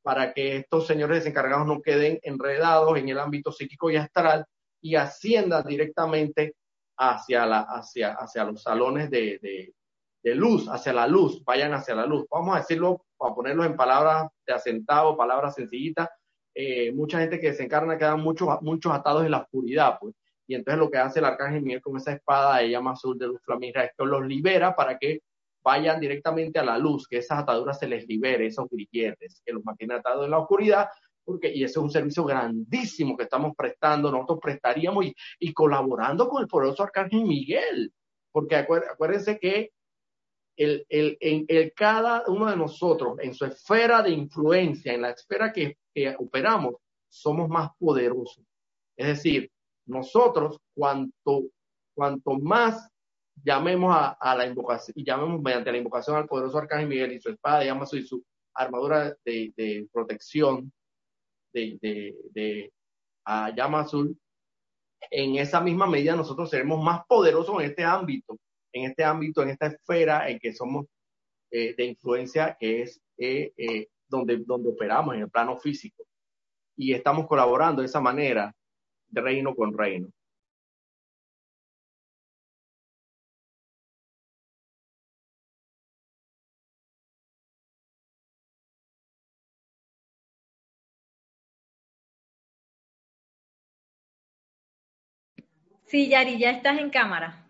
[0.03, 4.45] para que estos señores desencargados no queden enredados en el ámbito psíquico y astral
[4.81, 6.55] y asciendan directamente
[7.01, 9.73] hacia, la, hacia, hacia los salones de,
[10.23, 12.27] de, luz, hacia la luz, vayan hacia la luz.
[12.31, 16.11] Vamos a decirlo, a ponerlos en palabras de asentado, palabras sencillitas.
[16.55, 20.15] Eh, mucha gente que desencarna quedan muchos, muchos atados en la oscuridad, pues.
[20.47, 23.29] Y entonces lo que hace el arcángel Miguel con esa espada de llama azul de
[23.29, 25.21] luz flamígera es que los libera para que
[25.63, 29.65] vayan directamente a la luz, que esas ataduras se les libere, esos grilletes que los
[29.65, 30.89] mantienen atados en la oscuridad,
[31.43, 36.43] y ese es un servicio grandísimo que estamos prestando, nosotros prestaríamos y, y colaborando con
[36.43, 37.93] el poderoso Arcángel Miguel,
[38.33, 39.73] porque acuérdense que
[40.57, 45.11] el, el, en el, cada uno de nosotros, en su esfera de influencia, en la
[45.11, 46.75] esfera que, que operamos,
[47.09, 48.45] somos más poderosos.
[48.97, 49.51] Es decir,
[49.87, 51.45] nosotros, cuanto,
[51.95, 52.91] cuanto más
[53.43, 57.31] llamemos a, la invocación, y llamemos mediante la invocación al poderoso Arcángel Miguel y su
[57.31, 58.23] espada de llama y su
[58.55, 60.73] armadura de, protección
[61.53, 61.79] de,
[62.33, 62.73] de,
[63.25, 64.17] a llama azul,
[65.11, 68.39] en esa misma medida nosotros seremos más poderosos en este ámbito,
[68.73, 70.87] en este ámbito, en esta esfera en que somos
[71.51, 76.05] eh, de influencia, que es eh, eh, donde, donde operamos en el plano físico.
[76.77, 78.55] Y estamos colaborando de esa manera,
[79.09, 80.09] de reino con reino.
[95.91, 97.45] Sí, Yari, ya estás en cámara.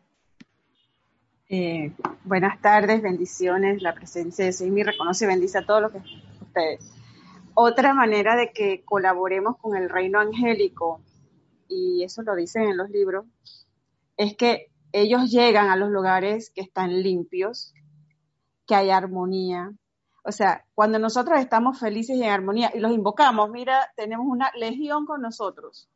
[1.50, 1.92] Eh,
[2.24, 3.82] buenas tardes, bendiciones.
[3.82, 5.98] La presencia de Soy reconoce y bendice a todos los que
[6.40, 6.90] ustedes.
[7.52, 11.02] Otra manera de que colaboremos con el reino angélico,
[11.68, 13.26] y eso lo dicen en los libros,
[14.16, 17.74] es que ellos llegan a los lugares que están limpios,
[18.66, 19.70] que hay armonía.
[20.24, 24.50] O sea, cuando nosotros estamos felices y en armonía y los invocamos, mira, tenemos una
[24.56, 25.90] legión con nosotros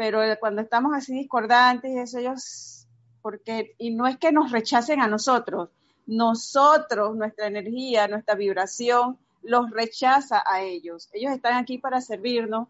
[0.00, 2.88] pero cuando estamos así discordantes, eso ellos,
[3.20, 5.68] porque, y no es que nos rechacen a nosotros,
[6.06, 11.10] nosotros, nuestra energía, nuestra vibración, los rechaza a ellos.
[11.12, 12.68] Ellos están aquí para servirnos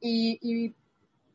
[0.00, 0.74] y,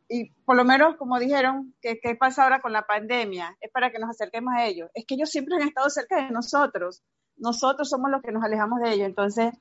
[0.09, 3.55] y, por lo menos, como dijeron, ¿qué, ¿qué pasa ahora con la pandemia?
[3.61, 4.89] Es para que nos acerquemos a ellos.
[4.95, 7.01] Es que ellos siempre han estado cerca de nosotros.
[7.37, 9.07] Nosotros somos los que nos alejamos de ellos.
[9.07, 9.53] Entonces,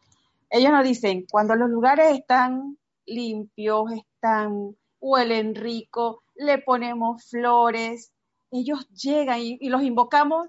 [0.50, 8.12] ellos nos dicen, cuando los lugares están limpios, están huelen rico, le ponemos flores,
[8.50, 10.48] ellos llegan y, los invocamos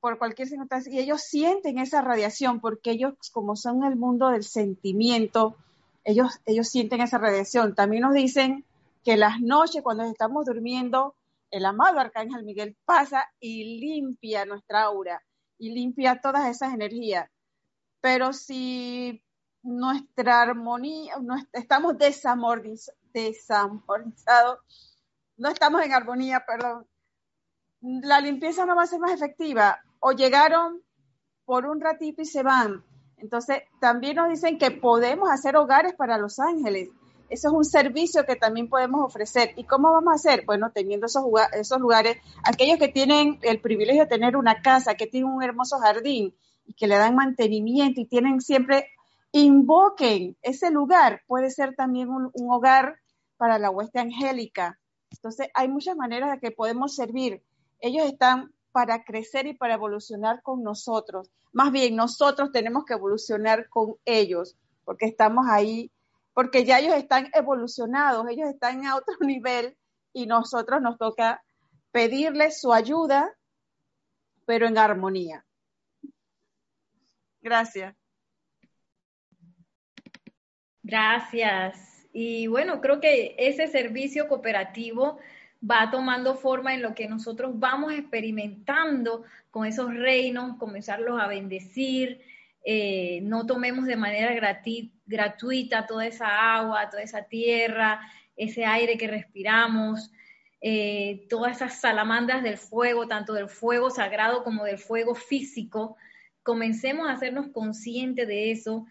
[0.00, 4.44] por cualquier circunstancia y ellos sienten esa radiación porque ellos como son el mundo del
[4.44, 5.56] sentimiento,
[6.04, 7.74] ellos, ellos sienten esa radiación.
[7.74, 8.64] También nos dicen
[9.04, 11.14] que las noches cuando estamos durmiendo,
[11.50, 15.22] el amado Arcángel Miguel pasa y limpia nuestra aura
[15.58, 17.30] y limpia todas esas energías.
[18.00, 19.22] Pero si
[19.62, 21.96] nuestra armonía, no, estamos
[23.14, 24.58] desamortizados,
[25.38, 26.86] no estamos en armonía, perdón,
[27.80, 29.80] la limpieza no va a ser más efectiva.
[30.00, 30.82] O llegaron
[31.44, 32.84] por un ratito y se van.
[33.16, 36.90] Entonces, también nos dicen que podemos hacer hogares para los ángeles.
[37.30, 39.52] Eso es un servicio que también podemos ofrecer.
[39.56, 40.44] ¿Y cómo vamos a hacer?
[40.44, 45.06] Bueno, teniendo esos, esos lugares, aquellos que tienen el privilegio de tener una casa, que
[45.06, 46.34] tienen un hermoso jardín
[46.66, 48.88] y que le dan mantenimiento y tienen siempre
[49.32, 51.22] invoquen ese lugar.
[51.26, 53.00] Puede ser también un, hogar
[53.36, 54.78] para la hueste angélica.
[55.10, 57.42] Entonces, hay muchas maneras de que podemos servir.
[57.80, 61.30] Ellos están para crecer y para evolucionar con nosotros.
[61.52, 65.92] Más bien, nosotros tenemos que evolucionar con ellos, porque estamos ahí,
[66.32, 69.76] porque ya ellos están evolucionados, ellos están a otro nivel
[70.12, 71.44] y nosotros nos toca
[71.92, 73.32] pedirles su ayuda,
[74.44, 75.46] pero en armonía.
[77.40, 77.94] Gracias.
[80.82, 81.93] Gracias.
[82.16, 85.18] Y bueno, creo que ese servicio cooperativo
[85.68, 92.20] va tomando forma en lo que nosotros vamos experimentando con esos reinos, comenzarlos a bendecir.
[92.64, 94.32] Eh, no tomemos de manera
[95.06, 98.00] gratuita toda esa agua, toda esa tierra,
[98.36, 100.12] ese aire que respiramos.
[100.66, 105.96] eh, todas esas salamandras del fuego, tanto del fuego sagrado como del fuego físico,
[106.42, 108.86] comencemos a hacernos conscientes de eso.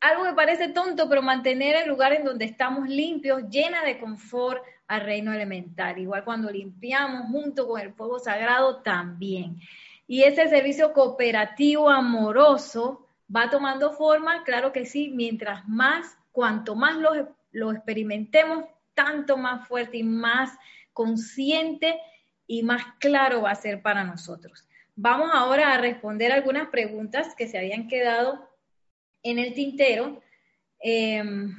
[0.00, 4.62] Algo que parece tonto, pero mantener el lugar en donde estamos limpios, llena de confort
[4.88, 5.98] al reino elemental.
[5.98, 9.60] Igual cuando limpiamos junto con el fuego sagrado también.
[10.06, 16.96] Y ese servicio cooperativo amoroso va tomando forma, claro que sí, mientras más, cuanto más
[16.96, 20.50] lo, lo experimentemos, tanto más fuerte y más
[20.92, 22.00] consciente
[22.46, 24.66] y más claro va a ser para nosotros.
[24.96, 28.49] Vamos ahora a responder algunas preguntas que se habían quedado
[29.22, 30.22] en el tintero.
[30.80, 31.54] Em,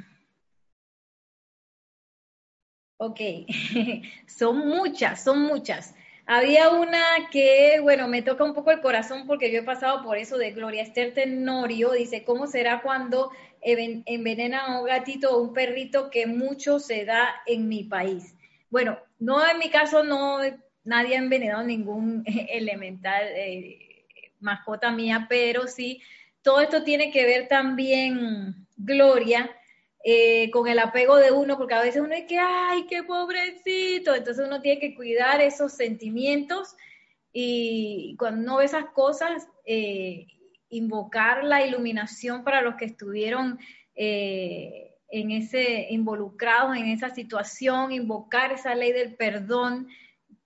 [2.97, 3.20] ok,
[4.28, 5.95] son muchas, son muchas.
[6.26, 10.18] Había una que, bueno, me toca un poco el corazón porque yo he pasado por
[10.18, 11.91] eso de Gloria Esther Tenorio.
[11.91, 13.32] Dice, ¿cómo será cuando
[13.62, 18.36] envenenan a un gatito o un perrito que mucho se da en mi país?
[18.70, 20.39] Bueno, no en mi caso, no,
[20.84, 24.05] nadie ha envenenado ningún elemental eh,
[24.39, 26.01] mascota mía, pero sí,
[26.42, 29.50] todo esto tiene que ver también, Gloria,
[30.04, 34.16] eh, con el apego de uno, porque a veces uno dice que, ay, qué pobrecito,
[34.16, 36.76] entonces uno tiene que cuidar esos sentimientos
[37.32, 40.28] y cuando uno ve esas cosas, eh,
[40.70, 43.60] invocar la iluminación para los que estuvieron
[45.12, 49.88] en ese, involucrados en esa situación, invocar esa ley del perdón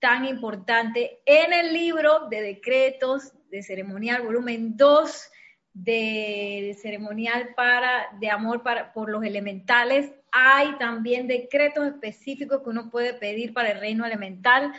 [0.00, 1.20] tan importante.
[1.24, 5.30] En el libro de decretos de ceremonial, volumen 2,
[5.76, 12.90] de ceremonial para, de amor para, por los elementales, hay también decretos específicos que uno
[12.90, 14.72] puede pedir para el reino elemental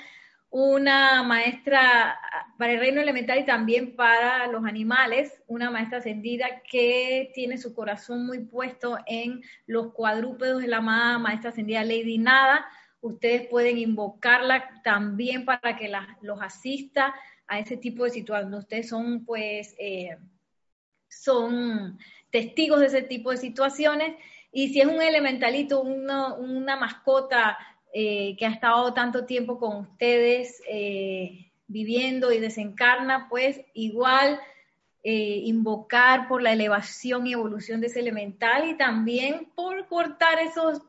[0.50, 2.18] una maestra
[2.58, 7.76] para el reino elemental y también para los animales, una maestra ascendida que tiene su
[7.76, 12.66] corazón muy puesto en los cuadrúpedos de la maestra ascendida Lady Nada.
[13.02, 15.92] Ustedes pueden invocarla también para que
[16.22, 17.14] los asista
[17.46, 18.62] a ese tipo de situaciones.
[18.62, 20.18] Ustedes son, pues, eh,
[21.10, 21.98] son
[22.32, 24.16] testigos de ese tipo de situaciones.
[24.52, 27.58] Y si es un elementalito, una mascota
[27.94, 34.40] eh, que ha estado tanto tiempo con ustedes eh, viviendo y desencarna, pues igual
[35.04, 40.82] eh, invocar por la elevación y evolución de ese elemental y también por cortar esos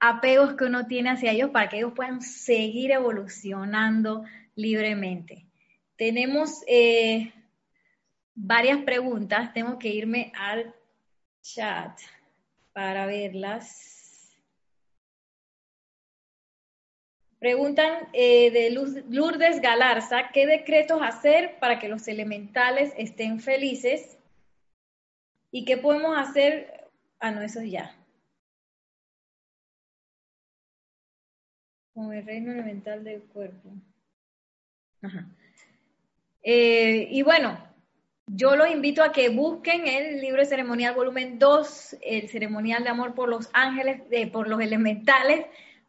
[0.00, 4.24] apegos que uno tiene hacia ellos para que ellos puedan seguir evolucionando
[4.56, 5.46] libremente.
[5.96, 6.62] Tenemos
[8.34, 10.74] varias preguntas, tengo que irme al
[11.42, 11.98] chat
[12.72, 14.36] para verlas.
[17.38, 24.18] Preguntan eh, de Lourdes Galarza, ¿qué decretos hacer para que los elementales estén felices?
[25.50, 26.88] ¿Y qué podemos hacer?
[27.20, 27.94] Ah, no, eso ya.
[31.92, 33.70] Con el reino elemental del cuerpo.
[35.02, 35.28] Ajá.
[36.42, 37.73] Eh, y bueno,
[38.36, 42.90] yo los invito a que busquen el libro de ceremonial volumen 2, el ceremonial de
[42.90, 45.46] amor por los ángeles, eh, por los elementales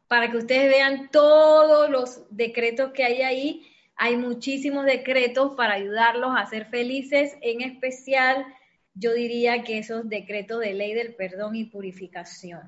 [0.08, 3.72] para que ustedes vean todos los decretos que hay ahí.
[3.96, 8.46] Hay muchísimos decretos para ayudarlos a ser felices, en especial
[8.94, 12.62] yo diría que esos decretos de ley del perdón y purificación.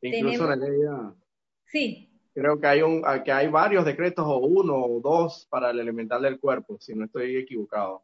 [0.00, 0.80] Incluso la ley.
[1.66, 2.08] Sí.
[2.34, 6.22] Creo que hay, un, que hay varios decretos, o uno o dos, para el elemental
[6.22, 8.02] del cuerpo, si no estoy equivocado.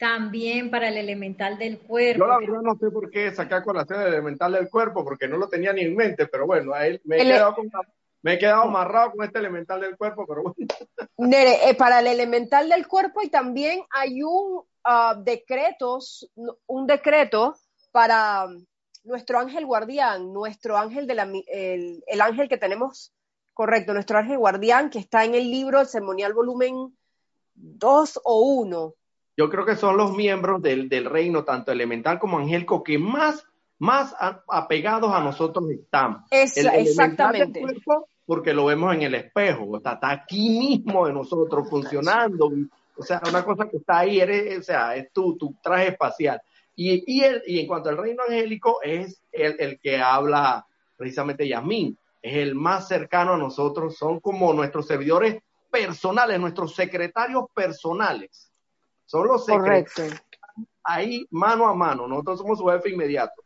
[0.00, 2.24] También para el elemental del cuerpo.
[2.24, 5.28] Yo la verdad no sé por qué sacar con la sede elemental del cuerpo, porque
[5.28, 6.72] no lo tenía ni en mente, pero bueno,
[7.04, 7.54] me, he quedado
[8.22, 10.56] me he quedado amarrado con este elemental del cuerpo, pero bueno.
[11.18, 16.30] Nere, eh, para el elemental del cuerpo y también hay un uh, decretos,
[16.66, 17.56] un decreto
[17.92, 18.46] para
[19.04, 23.12] nuestro ángel guardián, nuestro ángel de la, el, el ángel que tenemos,
[23.52, 26.96] correcto, nuestro ángel guardián que está en el libro, el ceremonial volumen
[27.54, 28.94] 2 o 1
[29.40, 33.46] yo creo que son los miembros del, reino, tanto elemental como angélico, que más,
[33.78, 34.14] más
[34.46, 36.24] apegados a nosotros están.
[36.30, 37.62] exactamente.
[38.26, 42.50] porque lo vemos en el espejo, está, aquí mismo de nosotros funcionando.
[42.98, 46.38] O sea, una cosa que está ahí, eres, o sea, es tu, tu traje espacial.
[46.76, 50.66] Y, y, y en cuanto al reino angélico, es el, el que habla
[50.98, 57.44] precisamente Yasmín, es el más cercano a nosotros, son como nuestros servidores personales, nuestros secretarios
[57.54, 58.49] personales.
[59.10, 60.02] Son los Correcto.
[60.84, 62.06] ahí mano a mano.
[62.06, 63.42] Nosotros somos su jefe inmediato.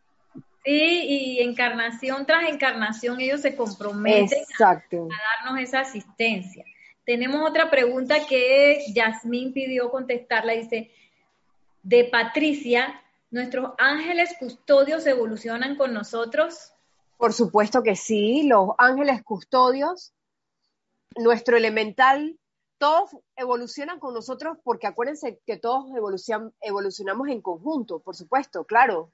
[0.63, 6.67] Sí, y encarnación tras encarnación ellos se comprometen a, darnos esa asistencia.
[7.07, 10.53] Tenemos otra pregunta que Yasmín pidió contestarla.
[10.53, 10.91] Dice,
[11.83, 16.75] de Patricia, ¿nuestros ángeles custodios evolucionan con nosotros?
[17.17, 20.13] Por supuesto que sí, los ángeles custodios,
[21.17, 22.39] nuestro elemental,
[22.85, 25.87] todos evolucionan con nosotros porque acuérdense que todos
[26.61, 29.11] evolucionamos en conjunto, por supuesto, claro.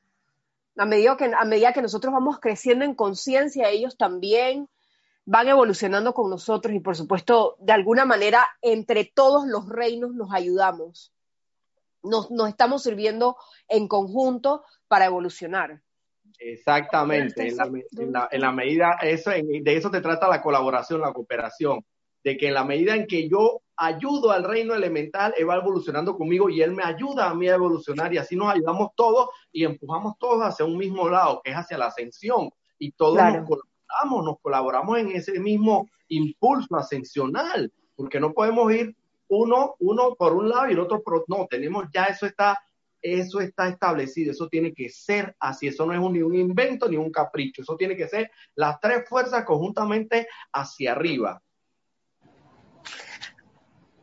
[0.76, 4.68] A medida que, a medida que nosotros vamos creciendo en conciencia, ellos también
[5.24, 10.34] van evolucionando con nosotros y por supuesto, de alguna manera, entre todos los reinos nos
[10.34, 11.12] ayudamos.
[12.02, 13.36] Nos, nos estamos sirviendo
[13.68, 15.80] en conjunto para evolucionar.
[16.40, 17.56] Exactamente, en
[18.12, 21.84] la, en la, medida, eso, de eso te trata la colaboración, la cooperación,
[22.24, 26.16] de que en la medida en que yo ayudo al reino elemental, él va evolucionando
[26.16, 29.64] conmigo y él me ayuda a mí a evolucionar y así nos ayudamos todos y
[29.64, 32.50] empujamos todos hacia un mismo lado, que es hacia la ascensión.
[32.78, 38.94] Y todos nos colaboramos, nos colaboramos en ese mismo impulso ascensional, porque no podemos ir
[39.28, 42.58] uno, uno por un lado y el otro por otro, no, tenemos ya eso está
[43.02, 46.96] eso está establecido, eso tiene que ser así, eso no es ni un invento ni
[46.96, 51.42] un capricho, eso tiene que ser las tres fuerzas conjuntamente hacia arriba.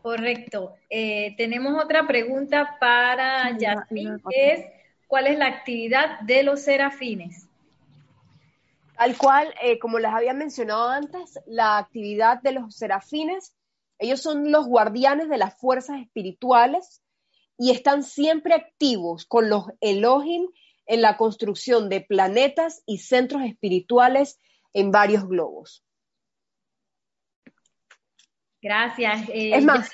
[0.07, 0.73] Correcto.
[0.89, 4.65] Eh, tenemos otra pregunta para Yasmin, es
[5.05, 7.49] ¿cuál es la actividad de los serafines?
[8.97, 13.53] Tal cual, eh, como les había mencionado antes, la actividad de los serafines,
[13.99, 17.01] ellos son los guardianes de las fuerzas espirituales
[17.57, 20.47] y están siempre activos con los Elohim
[20.85, 24.39] en la construcción de planetas y centros espirituales
[24.71, 25.83] en varios globos.
[28.61, 29.29] Gracias.
[29.29, 29.91] Eh, es más,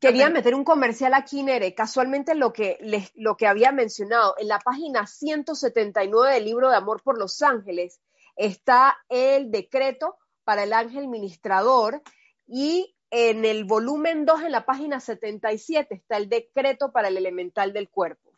[0.00, 4.48] quería meter un comercial aquí, Nere, casualmente lo que, les, lo que había mencionado, en
[4.48, 8.00] la página 179 del libro de Amor por los Ángeles
[8.36, 12.02] está el decreto para el ángel ministrador
[12.46, 17.72] y en el volumen 2, en la página 77, está el decreto para el elemental
[17.72, 18.32] del cuerpo.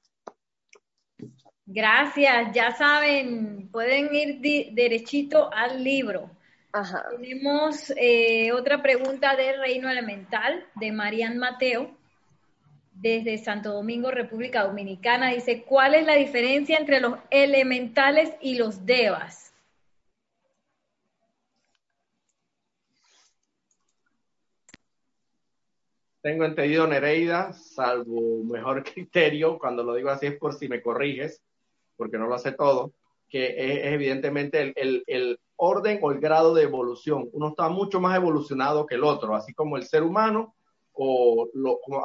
[1.64, 6.30] Gracias, ya saben, pueden ir derechito al libro.
[7.18, 11.90] Tenemos eh, otra pregunta del Reino Elemental de Marian Mateo,
[12.92, 15.30] desde Santo Domingo, República Dominicana.
[15.30, 19.46] Dice, ¿cuál es la diferencia entre los elementales y los devas?
[26.26, 31.40] tengo entendido, Nereida, salvo mejor criterio, cuando lo digo así es por si me corriges,
[31.96, 32.92] porque no lo sé todo,
[33.28, 37.28] que es, evidentemente el, orden o el grado de evolución.
[37.32, 40.54] Uno está mucho más evolucionado que el otro, así como el ser humano,
[40.92, 41.48] o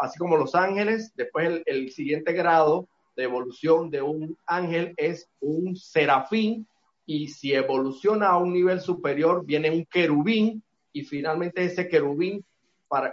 [0.02, 1.14] así como los ángeles.
[1.15, 6.68] Después el, siguiente grado de evolución de un ángel es un serafín,
[7.06, 10.64] y si evoluciona a un nivel superior, viene un querubín,
[10.94, 12.44] y finalmente ese querubín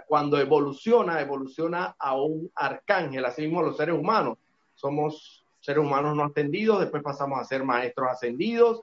[0.07, 4.37] cuando evoluciona, evoluciona a un arcángel, así mismo los seres humanos.
[4.75, 8.81] Somos seres humanos no ascendidos, después pasamos a ser maestros ascendidos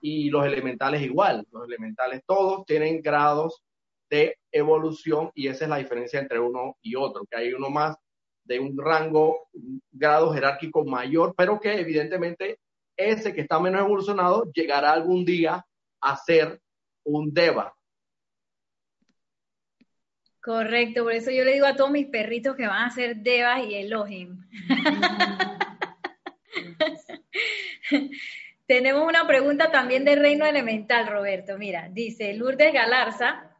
[0.00, 1.46] y los elementales igual.
[1.50, 3.62] Los elementales todos tienen grados
[4.08, 7.96] de evolución y esa es la diferencia entre uno y otro, que hay uno más
[8.44, 12.58] de un rango, un grado jerárquico mayor, pero que evidentemente
[12.96, 15.64] ese que está menos evolucionado llegará algún día
[16.00, 16.60] a ser
[17.04, 17.74] un deva,
[20.42, 23.62] Correcto, por eso yo le digo a todos mis perritos que van a ser Devas
[23.68, 24.38] y Elohim.
[28.70, 31.58] Tenemos una pregunta también del reino elemental, Roberto.
[31.58, 33.52] Mira, dice Lourdes Galarza,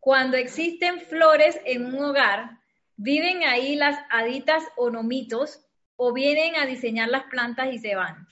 [0.00, 2.58] cuando existen flores en un hogar,
[2.96, 5.64] ¿viven ahí las haditas o nomitos
[5.94, 8.26] o vienen a diseñar las plantas y se van?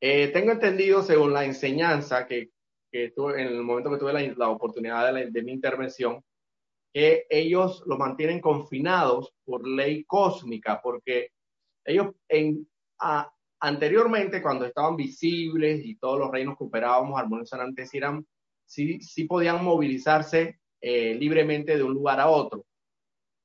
[0.00, 2.52] Eh, tengo entendido, según la enseñanza, que
[2.90, 6.24] que tuve, en el momento que tuve la, oportunidad de, mi intervención,
[6.90, 11.32] que ellos los mantienen confinados por ley cósmica, porque
[11.84, 12.66] ellos en,
[13.62, 18.26] anteriormente, cuando estaban visibles y todos los reinos que operábamos armonizantes eran,
[18.66, 22.66] sí, sí podían movilizarse eh, libremente de un lugar a otro.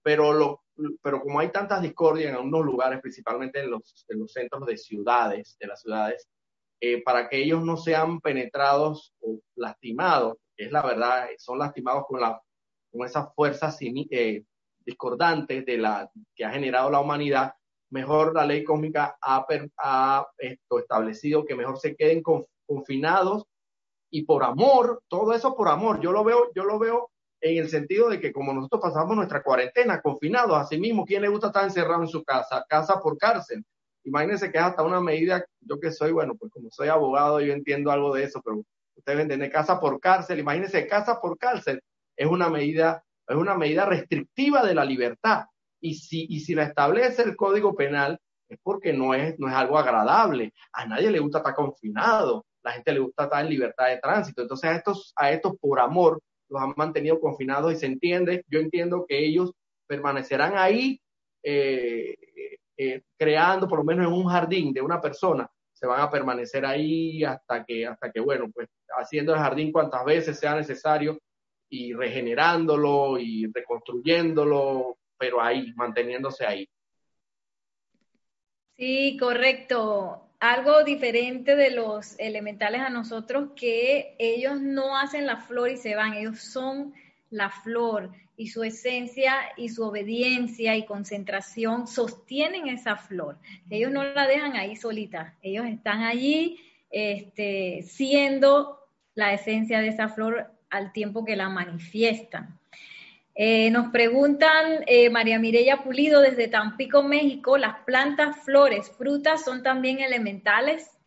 [0.02, 0.64] Pero, lo,
[1.04, 4.78] pero como hay tantas discordias en algunos lugares, principalmente en los, en los centros de
[4.78, 6.28] ciudades, de las ciudades,
[6.82, 12.22] eh, para que ellos no sean penetrados o lastimados, es la verdad, son lastimados con,
[12.22, 12.42] la,
[12.92, 14.44] con esas fuerzas eh,
[14.84, 17.54] discordantes de la, que ha generado la humanidad,
[17.90, 19.46] mejor la ley cósmica ha,
[20.40, 22.22] establecido que mejor se queden
[22.66, 23.46] confinados
[24.10, 26.00] y por amor, todo eso por amor.
[26.02, 27.10] Yo lo veo, yo lo veo
[27.42, 31.28] en el sentido de que como nosotros pasamos nuestra cuarentena confinados, así mismo, ¿quién le
[31.28, 32.66] gusta estar encerrado en su casa?
[32.68, 33.64] Casa por cárcel
[34.08, 37.54] imagínense que es hasta una medida, yo que soy, bueno, pues como soy abogado, yo
[37.54, 38.64] entiendo algo de eso, pero
[38.96, 41.82] ustedes entienden casa por cárcel, imagínense, casa por cárcel
[42.16, 45.46] es una medida, es una medida restrictiva de la libertad.
[45.80, 49.54] Y si, y si la establece el Código Penal, es porque no es, no es
[49.54, 50.54] algo agradable.
[50.74, 54.42] A nadie le gusta estar confinado, la gente le gusta estar en libertad de tránsito.
[54.42, 58.60] Entonces a estos, a estos por amor los han mantenido confinados y se entiende, yo
[58.60, 59.52] entiendo que ellos
[59.86, 61.00] permanecerán ahí
[61.44, 62.16] eh,
[62.78, 66.66] eh, creando por lo menos en un jardín de una persona, se van a permanecer
[66.66, 68.68] ahí hasta que, hasta que, bueno, pues
[68.98, 71.20] haciendo el jardín cuantas veces sea necesario
[71.70, 76.70] y regenerándolo y reconstruyéndolo, pero ahí, manteniéndose ahí.
[78.76, 80.30] Sí, correcto.
[80.40, 85.96] Algo diferente de los elementales a nosotros que ellos no hacen la flor y se
[85.96, 86.94] van, ellos son
[87.32, 93.40] la flor y su esencia y su obediencia y concentración sostienen esa flor.
[93.70, 96.60] Ellos no la dejan ahí solita, ellos están allí
[96.92, 98.80] este, siendo
[99.16, 102.57] la esencia de esa flor al tiempo que la manifiestan.
[103.40, 109.62] Eh, nos preguntan eh, María Mireya Pulido desde Tampico, México, ¿las plantas, flores, frutas son
[109.62, 110.98] también elementales?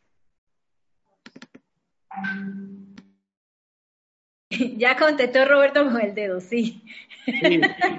[4.77, 6.85] ya contestó Roberto con el dedo, sí.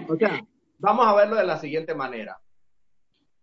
[0.07, 0.41] O sea,
[0.77, 2.39] vamos a verlo de la siguiente manera.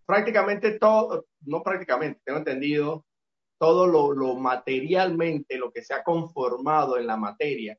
[0.06, 3.04] Prácticamente todo, no prácticamente, tengo entendido,
[3.58, 7.78] todo lo, lo materialmente, lo que se ha conformado en la materia,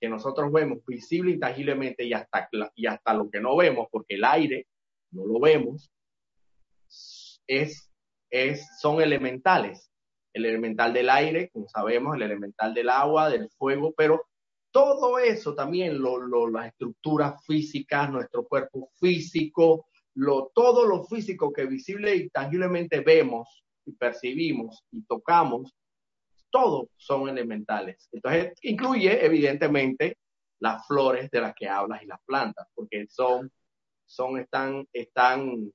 [0.00, 4.14] que nosotros vemos visible y tangiblemente y hasta, y hasta lo que no vemos, porque
[4.14, 4.66] el aire
[5.10, 5.90] no lo vemos,
[7.46, 7.90] es,
[8.30, 9.90] es, son elementales.
[10.32, 14.24] El elemental del aire, como sabemos, el elemental del agua, del fuego, pero
[14.72, 21.66] todo eso también, lo, las estructuras físicas, nuestro cuerpo físico, lo, todo lo físico que
[21.66, 25.74] visible y tangiblemente vemos y percibimos y tocamos,
[26.50, 28.08] todos son elementales.
[28.12, 30.18] Entonces, incluye evidentemente
[30.58, 33.50] las flores de las que hablas y las plantas, porque son,
[34.04, 35.72] son, están, están,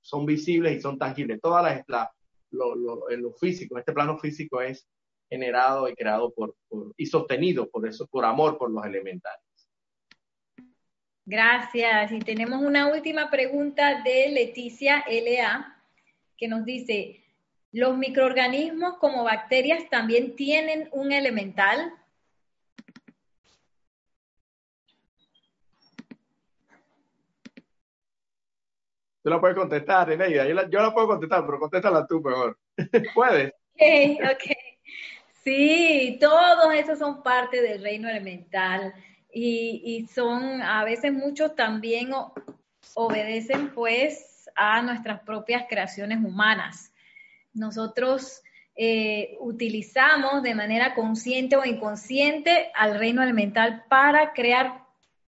[0.00, 1.40] son visibles y son tangibles.
[1.40, 2.08] Todas las,
[2.50, 4.86] lo, en lo físico, este plano físico es
[5.28, 6.54] generado y creado por,
[6.96, 9.40] y sostenido por eso, por amor por los elementales.
[11.26, 12.12] Gracias.
[12.12, 15.82] Y tenemos una última pregunta de Leticia LA
[16.36, 17.23] que nos dice,
[17.74, 21.92] ¿los microorganismos como bacterias también tienen un elemental?
[29.24, 30.46] Tú la puedes contestar, Eneida.
[30.46, 32.56] Yo la, yo la puedo contestar, pero contéstala tú mejor.
[33.14, 33.52] ¿Puedes?
[33.74, 34.56] Ok, ok.
[35.42, 38.94] Sí, todos esos son parte del reino elemental
[39.32, 42.10] y, son, a veces muchos también
[42.94, 46.93] obedecen pues a nuestras propias creaciones humanas.
[47.54, 48.42] Nosotros
[48.76, 54.84] eh, utilizamos de manera consciente o inconsciente al reino elemental para crear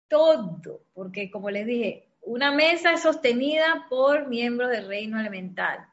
[0.08, 5.86] todo, porque como les dije, una mesa es sostenida por miembros del reino elemental.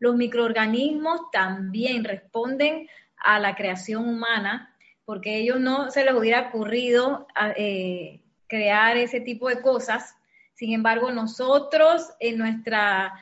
[0.00, 4.74] Los microorganismos también responden a la creación humana,
[5.04, 7.26] porque a ellos no se les hubiera ocurrido
[7.56, 10.16] eh, crear ese tipo de cosas.
[10.54, 13.12] Sin embargo, nosotros en nuestra,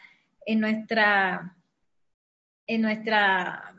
[0.46, 1.54] en nuestra,
[2.68, 3.74] en nuestra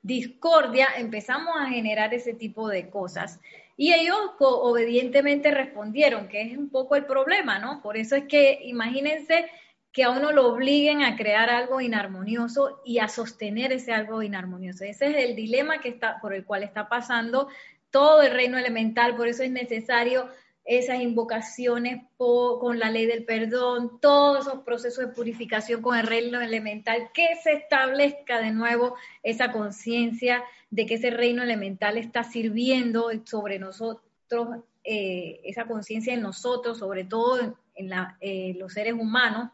[0.00, 3.40] discordia empezamos a generar ese tipo de cosas.
[3.76, 7.82] Y ellos obedientemente respondieron, que es un poco el problema, ¿no?
[7.82, 9.50] Por eso es que imagínense
[9.92, 14.84] que a uno lo obliguen a crear algo inarmonioso y a sostener ese algo inarmonioso.
[14.84, 17.48] Ese es el dilema que está, por el cual está pasando
[17.90, 20.28] todo el reino elemental, por eso es necesario
[20.66, 26.40] esas invocaciones con la ley del perdón, todos esos procesos de purificación con el reino
[26.40, 33.10] elemental, que se establezca de nuevo esa conciencia de que ese reino elemental está sirviendo
[33.24, 39.50] sobre nosotros, eh, esa conciencia en nosotros, sobre todo en, eh, los seres humanos,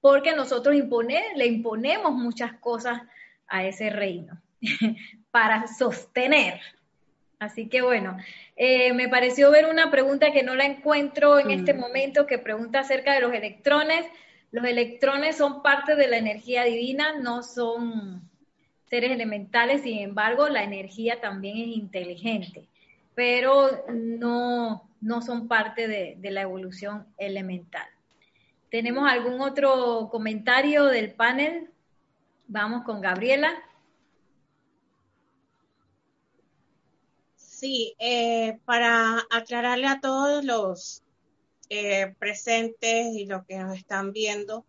[0.00, 3.02] porque nosotros le imponemos muchas cosas
[3.48, 4.40] a ese reino
[5.32, 6.60] para sostener.
[7.38, 8.16] Así que bueno,
[8.56, 11.78] eh, me pareció ver una pregunta que no la encuentro en este mm.
[11.78, 14.06] momento, que pregunta acerca de los electrones.
[14.52, 18.22] Los electrones son parte de la energía divina, no son
[18.88, 22.68] seres elementales, sin embargo, la energía también es inteligente,
[23.14, 27.86] pero no, no son parte de la evolución elemental.
[28.70, 31.70] ¿Tenemos algún otro comentario del panel?
[32.48, 33.52] Vamos con Gabriela.
[37.56, 41.02] Sí, eh, para aclararle a todos los
[41.70, 44.66] eh, presentes y los que nos están viendo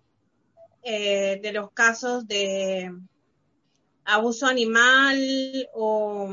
[0.84, 2.90] eh, de los casos de
[4.06, 5.20] abuso animal
[5.74, 6.30] o,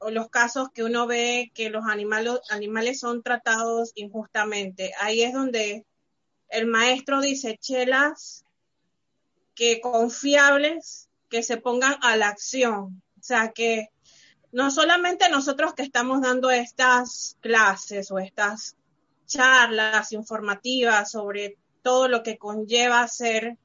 [0.00, 4.92] o, los casos que uno ve que los animales, animales son tratados injustamente.
[5.00, 5.86] Ahí es donde
[6.50, 8.44] el maestro dice, chelas,
[9.54, 13.02] que confiables, que se pongan a la acción.
[13.18, 13.88] O sea, que
[14.52, 18.76] no solamente nosotros que estamos dando estas clases o estas
[19.26, 23.56] charlas informativas sobre todo lo que conlleva ser,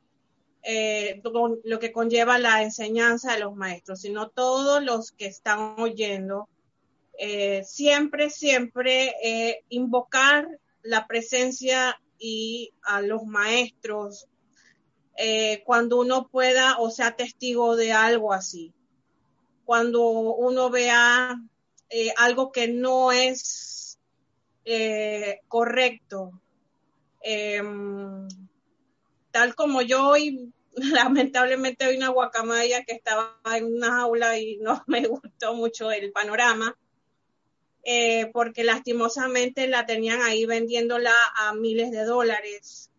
[0.62, 1.22] eh,
[1.64, 6.48] lo que conlleva la enseñanza de los maestros, sino todos los que están oyendo,
[7.18, 10.48] eh, siempre, siempre eh, invocar
[10.84, 14.28] la presencia y a los maestros
[15.64, 18.74] cuando uno pueda o sea testigo de algo así.
[19.66, 21.36] Cuando uno vea
[22.18, 24.00] algo que no es
[25.48, 26.42] correcto,
[27.28, 28.28] Em,
[29.32, 34.84] tal como yo hoy, lamentablemente hay una guacamaya que estaba en una aula y no
[34.88, 36.78] me gustó mucho el panorama,
[37.84, 42.92] eh, porque lastimosamente la tenían ahí vendiéndola a miles de dólares.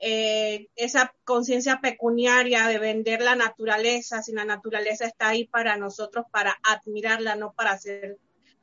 [0.00, 6.24] Eh, esa conciencia pecuniaria de vender la naturaleza, si la naturaleza está ahí para nosotros,
[6.32, 8.18] para admirarla, no para ser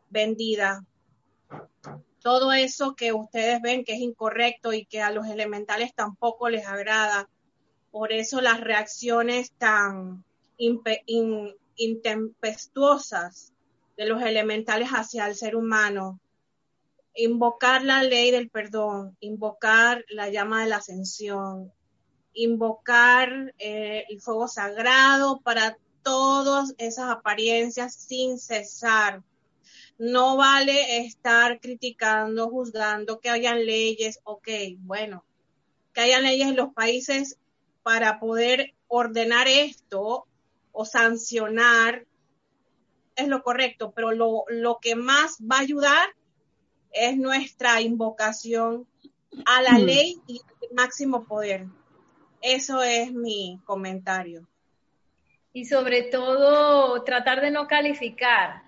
[0.09, 0.83] vendida
[2.27, 6.65] todo eso que ustedes ven que es incorrecto y que a los elementales tampoco les
[6.65, 7.29] agrada.
[7.89, 10.25] Por eso las reacciones tan
[11.77, 13.53] intempestuosas
[13.95, 16.19] de los elementales hacia el ser humano.
[17.19, 21.73] Invocar la ley del perdón, invocar la llama de la ascensión,
[22.33, 29.23] invocar eh, el fuego sagrado para todas esas apariencias sin cesar.
[29.97, 35.25] No vale estar criticando, juzgando que hayan leyes, ok, bueno,
[35.93, 37.39] que hayan leyes en los países
[37.81, 40.27] para poder ordenar esto
[40.71, 42.05] o sancionar
[43.15, 46.16] es lo correcto, pero lo, lo que más va a ayudar
[46.91, 48.87] es nuestra invocación
[49.45, 49.81] a la mm.
[49.83, 51.65] ley y al máximo poder.
[52.41, 54.47] Eso es mi comentario.
[55.53, 58.67] Y sobre todo, tratar de no calificar,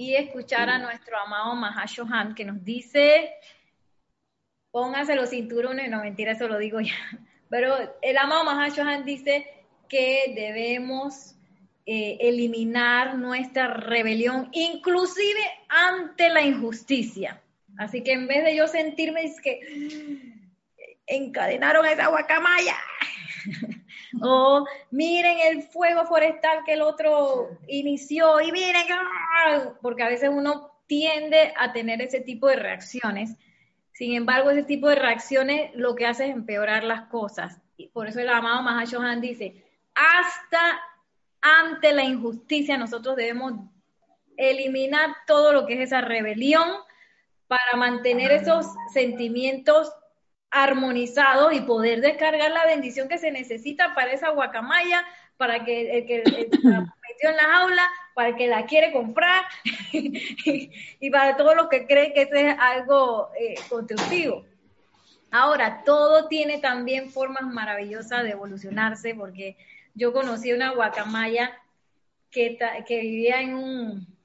[0.00, 3.34] y escuchar a nuestro amado Mahashohan que nos dice,
[4.70, 6.94] póngase los cinturones, no mentira, eso lo digo ya,
[7.50, 9.46] pero el amado Mahashohan dice
[9.90, 11.34] que debemos
[11.84, 17.42] eh, eliminar nuestra rebelión, inclusive ante la injusticia.
[17.80, 19.58] Así que en vez de yo sentirme es que
[21.06, 22.76] encadenaron a esa guacamaya,
[24.22, 28.86] o miren el fuego forestal que el otro inició y miren,
[29.80, 33.34] porque a veces uno tiende a tener ese tipo de reacciones.
[33.92, 37.62] Sin embargo, ese tipo de reacciones lo que hace es empeorar las cosas.
[37.78, 40.82] Y por eso el amado Mahashohan dice, hasta
[41.40, 43.54] ante la injusticia nosotros debemos
[44.36, 46.68] eliminar todo lo que es esa rebelión
[47.50, 49.92] para mantener esos sentimientos
[50.52, 55.04] armonizado y poder descargar la bendición que se necesita para esa guacamaya,
[55.36, 56.22] para que el que
[56.62, 57.82] la metió en la jaula,
[58.14, 59.42] para el que la quiere comprar
[59.92, 64.44] y para todos los que creen que eso es algo eh, constructivo.
[65.32, 69.56] Ahora, todo tiene también formas maravillosas de evolucionarse, porque
[69.94, 71.58] yo conocí una guacamaya
[72.30, 72.56] que,
[72.86, 74.19] que vivía en un,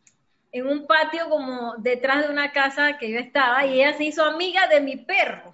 [0.56, 4.24] en un patio como detrás de una casa que yo estaba y ella se hizo
[4.24, 5.54] amiga de mi perro.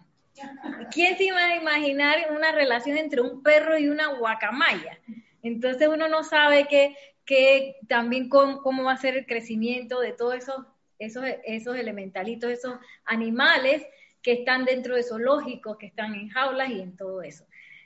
[0.91, 4.99] ¿Quién se iba a imaginar una relación entre un perro y una guacamaya?
[5.41, 10.68] Entonces uno no sabe que, también cómo, va a ser el crecimiento de todos esos,
[10.99, 13.84] esos, esos elementalitos, esos animales
[14.22, 17.44] que están dentro de zoológicos, que están en jaulas y en todo eso.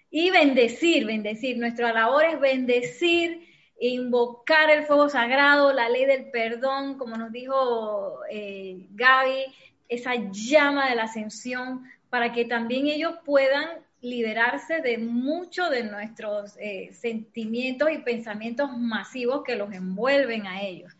[0.09, 1.57] Y bendecir, bendecir.
[1.59, 3.47] Nuestra labor es bendecir,
[3.79, 9.45] invocar el fuego sagrado, la ley del perdón, como nos dijo eh, Gaby,
[9.89, 13.67] esa llama de la ascensión para que también ellos puedan
[14.01, 20.93] liberarse de muchos de nuestros eh, sentimientos y pensamientos masivos que los envuelven a ellos.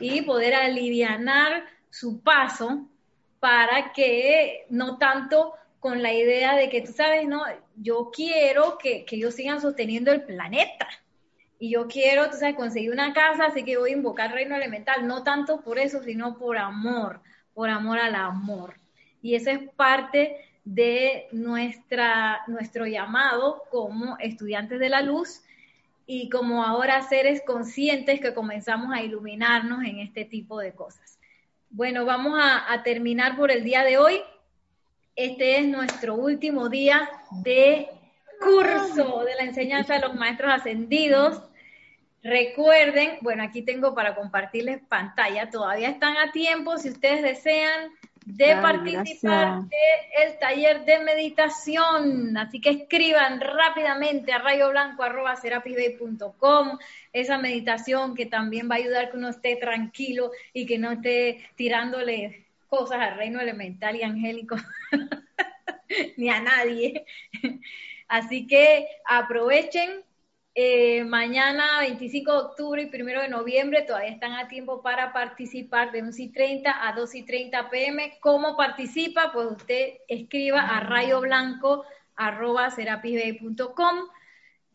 [0.00, 2.86] Y poder alivianar su paso
[3.40, 7.42] para que no tanto con la idea de que tú sabes, no,
[7.76, 10.88] yo quiero que, que ellos sigan sosteniendo el planeta
[11.58, 15.06] y yo quiero, tú sabes, conseguir una casa, así que voy a invocar reino elemental,
[15.06, 17.20] no tanto por eso, sino por amor,
[17.54, 18.78] por amor al amor.
[19.22, 25.42] Y esa es parte de nuestra, nuestro llamado como estudiantes de la luz
[26.06, 31.18] y como ahora seres conscientes que comenzamos a iluminarnos en este tipo de cosas.
[31.70, 34.20] Bueno, vamos a, terminar por el día de hoy.
[35.16, 37.88] Este es nuestro último día de
[38.40, 41.42] curso de la enseñanza de los maestros ascendidos.
[42.22, 47.92] Recuerden, bueno, aquí tengo para compartirles pantalla, todavía están a tiempo, si ustedes desean,
[48.26, 52.36] de participar del taller de meditación.
[52.36, 56.78] Así que escriban rápidamente a rayoblanco.com
[57.12, 61.48] esa meditación que también va a ayudar que uno esté tranquilo y que no esté
[61.54, 64.56] tirándole cosas al reino elemental y angélico,
[66.16, 67.06] ni a nadie.
[68.08, 70.04] Así que aprovechen
[70.58, 75.92] eh, mañana 25 de octubre y 1 de noviembre todavía están a tiempo para participar
[75.92, 78.16] de 11 y 30 a 2 y 30 pm.
[78.20, 79.32] ¿Cómo participa?
[79.34, 81.84] Pues usted escriba a rayoblanco
[82.16, 82.74] arroba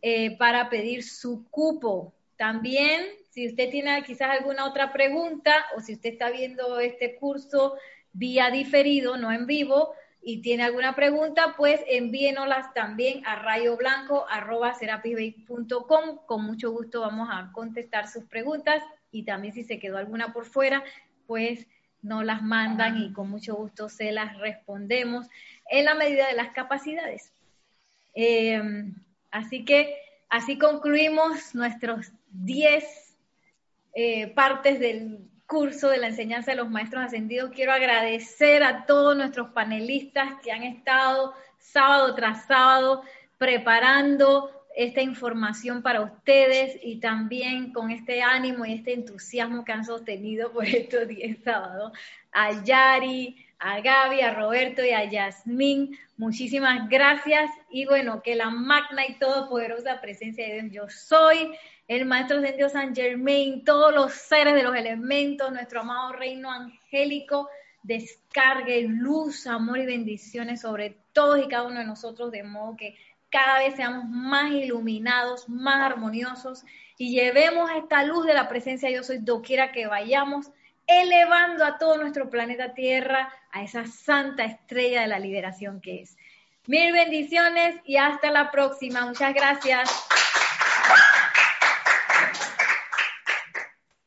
[0.04, 2.14] eh, para pedir su cupo.
[2.38, 3.02] También,
[3.32, 7.76] si usted tiene quizás alguna otra pregunta o si usted está viendo este curso
[8.14, 16.18] vía diferido, no en vivo, y tiene alguna pregunta, pues envíenoslas también a rayoblanco.com.
[16.28, 20.46] Con mucho gusto vamos a contestar sus preguntas y también si se quedó alguna por
[20.46, 20.84] fuera,
[21.26, 21.66] pues
[22.04, 25.28] nos las mandan y con mucho gusto se las respondemos
[25.70, 27.34] en la medida de las capacidades.
[28.14, 28.94] Em,
[29.32, 29.96] así que
[30.30, 33.18] así concluimos nuestros 10
[33.94, 37.52] eh, partes del curso de la enseñanza de los maestros ascendidos.
[37.52, 43.04] Quiero agradecer a todos nuestros panelistas que han estado sábado tras sábado
[43.38, 49.84] preparando esta información para ustedes y también con este ánimo y este entusiasmo que han
[49.84, 51.92] sostenido por estos 10 sábados.
[52.32, 58.50] A Yari, a Gaby, a Roberto y a Yasmín, muchísimas gracias y bueno, que la
[58.50, 61.52] magna y todopoderosa presencia de Dios yo soy
[61.96, 67.50] el Maestro Ascendido San Germain, todos los seres de los elementos, nuestro amado reino angélico,
[67.84, 72.96] descargue luz, amor y bendiciones sobre todos y cada uno de nosotros, de modo que
[73.30, 76.64] cada vez seamos más iluminados, más armoniosos
[76.98, 80.50] y llevemos esta luz de la presencia de Dios soy doquiera que vayamos,
[80.88, 86.16] elevando a todo nuestro planeta Tierra a esa santa estrella de la liberación que es.
[86.68, 89.06] Mil bendiciones y hasta la próxima.
[89.06, 89.90] Muchas gracias.